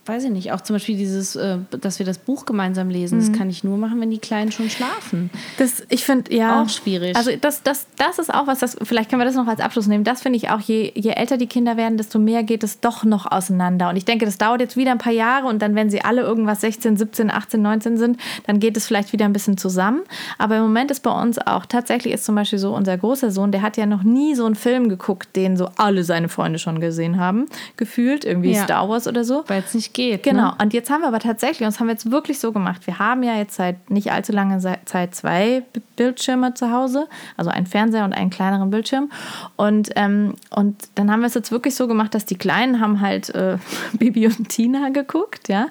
[0.07, 3.27] weiß ich nicht, auch zum Beispiel dieses, äh, dass wir das Buch gemeinsam lesen, mhm.
[3.27, 5.29] das kann ich nur machen, wenn die Kleinen schon schlafen.
[5.57, 6.61] Das, ich finde, ja.
[6.61, 7.15] Auch schwierig.
[7.15, 9.87] Also das, das, das ist auch was, das, vielleicht können wir das noch als Abschluss
[9.87, 10.03] nehmen.
[10.03, 13.03] Das finde ich auch, je, je älter die Kinder werden, desto mehr geht es doch
[13.03, 13.89] noch auseinander.
[13.89, 16.21] Und ich denke, das dauert jetzt wieder ein paar Jahre und dann, wenn sie alle
[16.21, 20.01] irgendwas 16, 17, 18, 19 sind, dann geht es vielleicht wieder ein bisschen zusammen.
[20.37, 23.51] Aber im Moment ist bei uns auch, tatsächlich ist zum Beispiel so, unser großer Sohn,
[23.51, 26.79] der hat ja noch nie so einen Film geguckt, den so alle seine Freunde schon
[26.79, 27.45] gesehen haben,
[27.77, 28.63] gefühlt, irgendwie ja.
[28.63, 29.43] Star Wars oder so.
[29.47, 30.23] Weil es nicht geht.
[30.23, 30.49] Genau.
[30.51, 30.55] Ne?
[30.61, 32.85] Und jetzt haben wir aber tatsächlich, und das haben wir jetzt wirklich so gemacht.
[32.85, 35.63] Wir haben ja jetzt seit nicht allzu langer Zeit zwei
[35.95, 39.11] Bildschirme zu Hause, also einen Fernseher und einen kleineren Bildschirm.
[39.55, 43.01] Und, ähm, und dann haben wir es jetzt wirklich so gemacht, dass die Kleinen haben
[43.01, 43.57] halt äh,
[43.93, 45.67] Bibi und Tina geguckt, ja.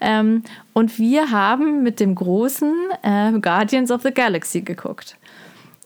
[0.00, 2.72] Ähm, und wir haben mit dem Großen
[3.02, 5.16] äh, Guardians of the Galaxy geguckt.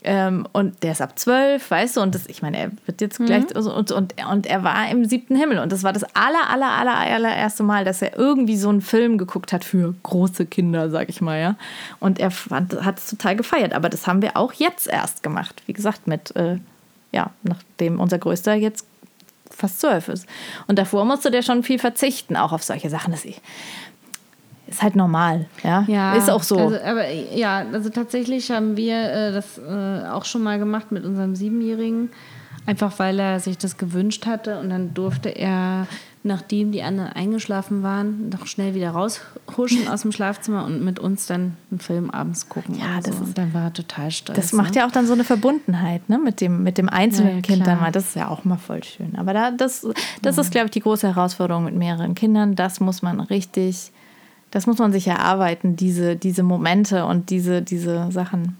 [0.06, 3.18] Ähm, und der ist ab zwölf, weißt du, und das, ich meine, er wird jetzt
[3.18, 3.26] mhm.
[3.26, 5.58] gleich, und, und, und, er war im siebten Himmel.
[5.58, 9.16] Und das war das aller, aller, aller, allererste Mal, dass er irgendwie so einen Film
[9.16, 11.56] geguckt hat für große Kinder, sag ich mal, ja.
[12.00, 13.72] Und er fand, hat es total gefeiert.
[13.72, 15.62] Aber das haben wir auch jetzt erst gemacht.
[15.64, 16.58] Wie gesagt, mit, äh,
[17.12, 18.86] ja, nachdem unser Größter jetzt
[19.50, 20.26] fast zwölf ist.
[20.66, 23.12] Und davor musste der schon viel verzichten, auch auf solche Sachen.
[23.12, 23.40] Dass ich,
[24.66, 25.84] ist halt normal, ja.
[25.86, 26.56] ja ist auch so.
[26.56, 31.04] Also, aber ja, also tatsächlich haben wir äh, das äh, auch schon mal gemacht mit
[31.04, 32.10] unserem Siebenjährigen,
[32.66, 35.86] einfach weil er sich das gewünscht hatte und dann durfte er
[36.24, 41.26] nachdem die anderen eingeschlafen waren, noch schnell wieder raushuschen aus dem Schlafzimmer und mit uns
[41.26, 42.78] dann einen Film abends gucken.
[42.78, 43.22] Ja, das so.
[43.22, 44.36] ist- und dann war er total stolz.
[44.36, 46.18] Das macht ja auch dann so eine Verbundenheit, ne?
[46.18, 47.92] Mit dem, mit dem einzelnen Ja, ja, Kind dann mal.
[47.92, 49.16] Das ist ja auch mal voll schön.
[49.16, 49.86] Aber da, das,
[50.22, 52.56] das ist, glaube ich, die große Herausforderung mit mehreren Kindern.
[52.56, 53.92] Das muss man richtig,
[54.54, 58.56] das muss man sich erarbeiten, diese, diese Momente und diese, diese Sachen.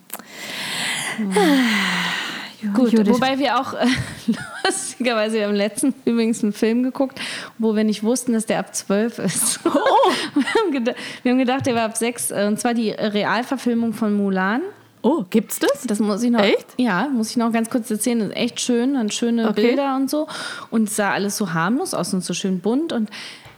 [2.74, 3.14] Gut, Judith.
[3.14, 3.86] wobei wir auch äh,
[4.64, 7.20] lustigerweise, wir haben letztens übrigens einen Film geguckt,
[7.59, 9.61] wo wir nicht wussten, dass der ab 12 ist.
[9.74, 10.11] Oh.
[10.34, 13.92] wir, haben gedacht, wir haben gedacht, der war ab 6, äh, und zwar die Realverfilmung
[13.92, 14.62] von Mulan.
[15.03, 15.82] Oh, gibt's das?
[15.86, 16.40] Das muss ich noch.
[16.40, 16.66] Echt?
[16.78, 18.18] Ja, muss ich noch ganz kurz erzählen.
[18.18, 19.68] Das ist echt schön, dann schöne Okay.
[19.68, 20.26] Bilder und so.
[20.70, 22.92] Und es sah alles so harmlos aus und so schön bunt.
[22.92, 23.11] Und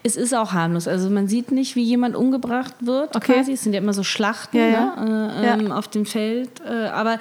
[0.06, 0.86] es ist auch harmlos.
[0.86, 3.14] Also man sieht nicht, wie jemand umgebracht wird.
[3.16, 3.34] Okay.
[3.34, 3.52] Quasi.
[3.52, 5.04] Es sind ja immer so Schlachten Ja, ja.
[5.04, 5.32] Ne?
[5.40, 5.54] Äh, Ja.
[5.54, 6.48] ähm, auf dem Feld.
[6.64, 7.18] Äh, aber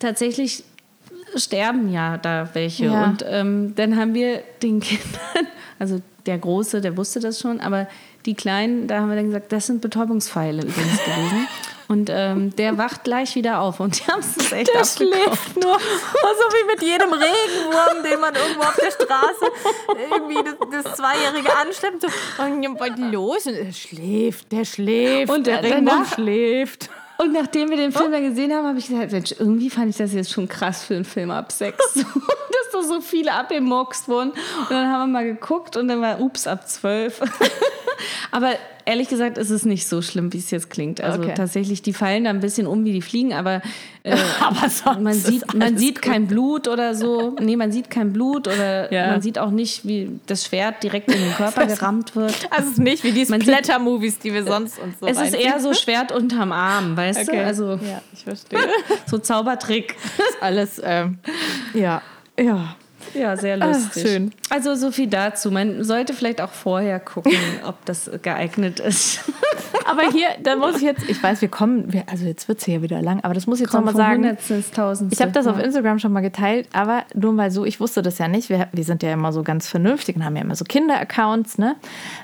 [0.00, 0.64] tatsächlich
[1.36, 2.90] sterben ja da welche.
[2.90, 5.46] Und ähm, dann haben wir den Kindern,
[5.78, 7.86] also der Große, der wusste das schon, aber
[8.26, 11.46] die Kleinen, da haben wir dann gesagt, das sind Betäubungspfeile übrigens gewesen.
[11.88, 15.78] Und ähm, der wacht gleich wieder auf und die haben es echt Der schläft nur.
[15.78, 19.44] So wie mit jedem Regenwurm, den man irgendwo auf der Straße
[20.10, 22.02] irgendwie das, das Zweijährige anschleppt.
[22.02, 22.08] So,
[22.42, 23.46] und was los?
[23.46, 25.32] Und er schläft, der schläft.
[25.32, 26.88] Und der Regenwurm schläft.
[27.16, 29.96] Und nachdem wir den Film dann gesehen haben, habe ich gesagt, Mensch, irgendwie fand ich
[29.96, 31.94] das jetzt schon krass für einen Film ab sechs.
[31.94, 32.04] Dass
[32.72, 34.30] da so viele abgemoxt wurden.
[34.30, 37.20] Und dann haben wir mal geguckt und dann war, ups, ab zwölf.
[38.30, 38.52] aber
[38.86, 41.00] ehrlich gesagt ist es nicht so schlimm, wie es jetzt klingt.
[41.00, 41.34] Also Okay.
[41.34, 43.62] tatsächlich, die fallen da ein bisschen um, wie die fliegen, aber,
[44.02, 46.12] äh, Aber man ist sieht, man sieht gut.
[46.12, 47.34] kein Blut oder so.
[47.40, 49.08] Nee, man sieht kein Blut oder Ja.
[49.08, 52.34] man sieht auch nicht, wie das Schwert direkt in den Körper gerammt wird.
[52.50, 55.40] Also es ist nicht wie die Splatter-Movies, die wir sonst uns so Es ist reinziehen.
[55.40, 57.38] eher so Schwert unterm Arm, weißt Okay.
[57.38, 57.44] du?
[57.46, 58.58] Also ja, ich verstehe.
[59.06, 59.96] so Zaubertrick.
[60.18, 61.18] ist alles, ähm,
[61.72, 62.02] ja,
[62.38, 62.76] ja.
[63.12, 64.02] Ja, sehr Ah, lustig.
[64.08, 64.32] schön.
[64.50, 65.50] Also so viel dazu.
[65.50, 67.32] Man sollte vielleicht auch vorher gucken,
[67.66, 69.20] ob das geeignet ist.
[69.86, 72.64] Aber hier, da muss ich jetzt, ich weiß, wir kommen, wir, also jetzt wird es
[72.64, 74.36] hier wieder lang, aber das muss ich jetzt nochmal sagen.
[75.10, 75.58] Ich habe das auf.
[75.58, 78.48] Instagram schon mal geteilt, aber nur mal so, ich wusste das ja nicht.
[78.48, 81.76] Wir, wir sind ja immer so ganz vernünftig und haben ja immer so Kinder-Accounts, ne?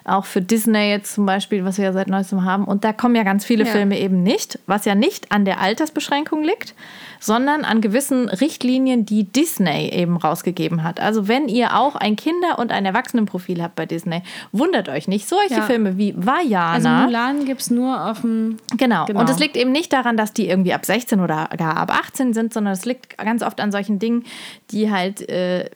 [0.05, 2.65] Auch für Disney jetzt zum Beispiel, was wir ja seit neuestem haben.
[2.65, 3.71] Und da kommen ja ganz viele Ja.
[3.73, 6.75] Filme eben nicht, was ja nicht an der Altersbeschränkung liegt,
[7.21, 11.01] sondern an gewissen Richtlinien, die Disney eben rausgegeben hat.
[11.01, 15.29] Also wenn ihr auch ein Kinder- und ein Erwachsenenprofil habt bei Disney, wundert euch nicht.
[15.29, 15.63] Solche Ja.
[15.63, 16.73] Filme wie Vajana.
[16.75, 18.59] Also Mulan gibt es nur auf dem.
[18.77, 19.05] Genau.
[19.07, 19.21] Genau.
[19.21, 22.33] Und es liegt eben nicht daran, dass die irgendwie ab 16 oder gar ab 18
[22.33, 24.25] sind, sondern es liegt ganz oft an solchen Dingen,
[24.71, 25.71] die halt, äh, ich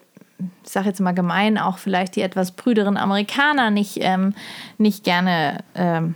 [0.71, 4.33] sage jetzt mal gemein, auch vielleicht die etwas brüderen Amerikaner nicht, ähm,
[4.77, 6.15] nicht gerne ähm,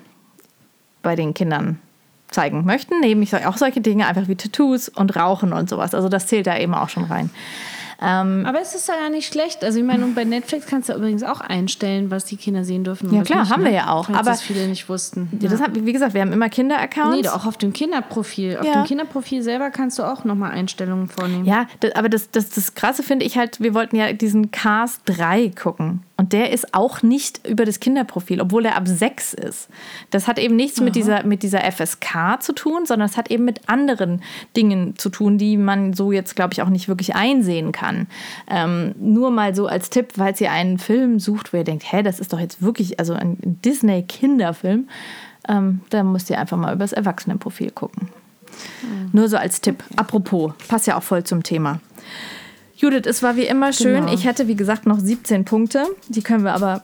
[1.01, 1.79] bei den Kindern
[2.31, 2.99] zeigen möchten.
[3.01, 5.95] Neben ich auch solche Dinge, einfach wie Tattoos und Rauchen und sowas.
[5.95, 7.29] Also das zählt da eben auch schon rein.
[8.01, 9.63] Ähm, Aber es ist ja gar nicht schlecht.
[9.63, 12.83] Also ich meine, und bei Netflix kannst du übrigens auch einstellen, was die Kinder sehen
[12.83, 13.13] dürfen.
[13.13, 13.69] Ja, klar, nicht, haben ne?
[13.69, 14.05] wir ja auch.
[14.05, 15.29] Falls Aber- das viele nicht wussten.
[15.41, 15.49] ja.
[15.49, 17.21] das hat, wie gesagt, wir haben immer Kinder-Accounts.
[17.21, 18.57] Nee, auch auf dem Kinderprofil.
[18.57, 18.73] Auf Ja.
[18.73, 21.45] dem Kinderprofil selber kannst du auch nochmal Einstellungen vornehmen.
[21.45, 25.01] Ja, das, aber das, das, das Krasse finde ich halt, wir wollten ja diesen Cars
[25.05, 26.01] 3 gucken.
[26.19, 29.69] Und der ist auch nicht über das Kinderprofil, obwohl er ab 6 ist.
[30.11, 33.45] Das hat eben nichts mit dieser, mit dieser FSK zu tun, sondern es hat eben
[33.45, 34.21] mit anderen
[34.57, 38.07] Dingen zu tun, die man so jetzt, glaube ich, auch nicht wirklich einsehen kann.
[38.49, 42.03] Ähm, nur mal so als Tipp, falls ihr einen Film sucht, wo ihr denkt, hä,
[42.03, 44.89] das ist doch jetzt wirklich, also ein Disney-Kinderfilm,
[45.47, 48.09] ähm, da müsst ihr einfach mal über das Erwachsenenprofil gucken.
[49.13, 49.85] Nur so als Tipp.
[49.95, 51.79] Apropos, passt ja auch voll zum Thema.
[52.79, 54.05] Judith, es war wie immer schön.
[54.05, 54.13] Genau.
[54.13, 55.85] Ich hätte, wie gesagt, noch 17 Punkte.
[56.07, 56.83] Die können wir aber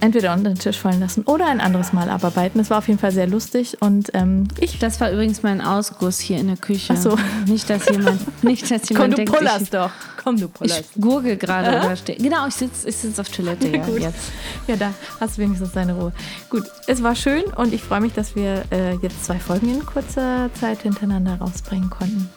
[0.00, 2.60] entweder unter den Tisch fallen lassen oder ein anderes Mal abarbeiten.
[2.60, 4.78] Es war auf jeden Fall sehr lustig und ähm, ich.
[4.78, 6.94] Das war übrigens mein Ausguss hier in der Küche.
[6.96, 7.18] Ach so.
[7.46, 9.90] Nicht, dass jemand, nicht, dass jemand Komm, du denkt, pullerst ich, doch.
[10.22, 10.94] Komm, du ich pullerst.
[10.98, 12.18] gurgel gerade oder stehe.
[12.18, 14.00] Genau, ich sitze ich sitz auf Toilette ja, Gut.
[14.00, 14.32] jetzt.
[14.66, 16.12] Ja, da hast du wenigstens deine Ruhe.
[16.48, 19.84] Gut, es war schön und ich freue mich, dass wir äh, jetzt zwei Folgen in
[19.84, 22.30] kurzer Zeit hintereinander rausbringen konnten.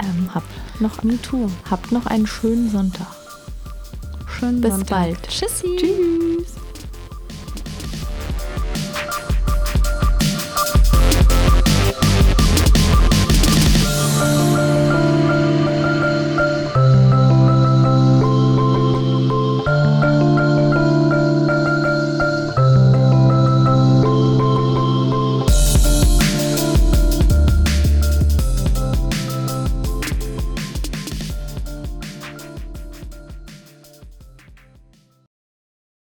[0.00, 0.46] Ähm, habt
[0.80, 1.48] noch, Me too.
[1.70, 3.06] habt noch einen schönen Sonntag.
[4.28, 4.88] Schönen Bis Sonntag.
[4.90, 5.22] bald.
[5.28, 5.76] Tschüssi.
[5.76, 6.54] Tschüss.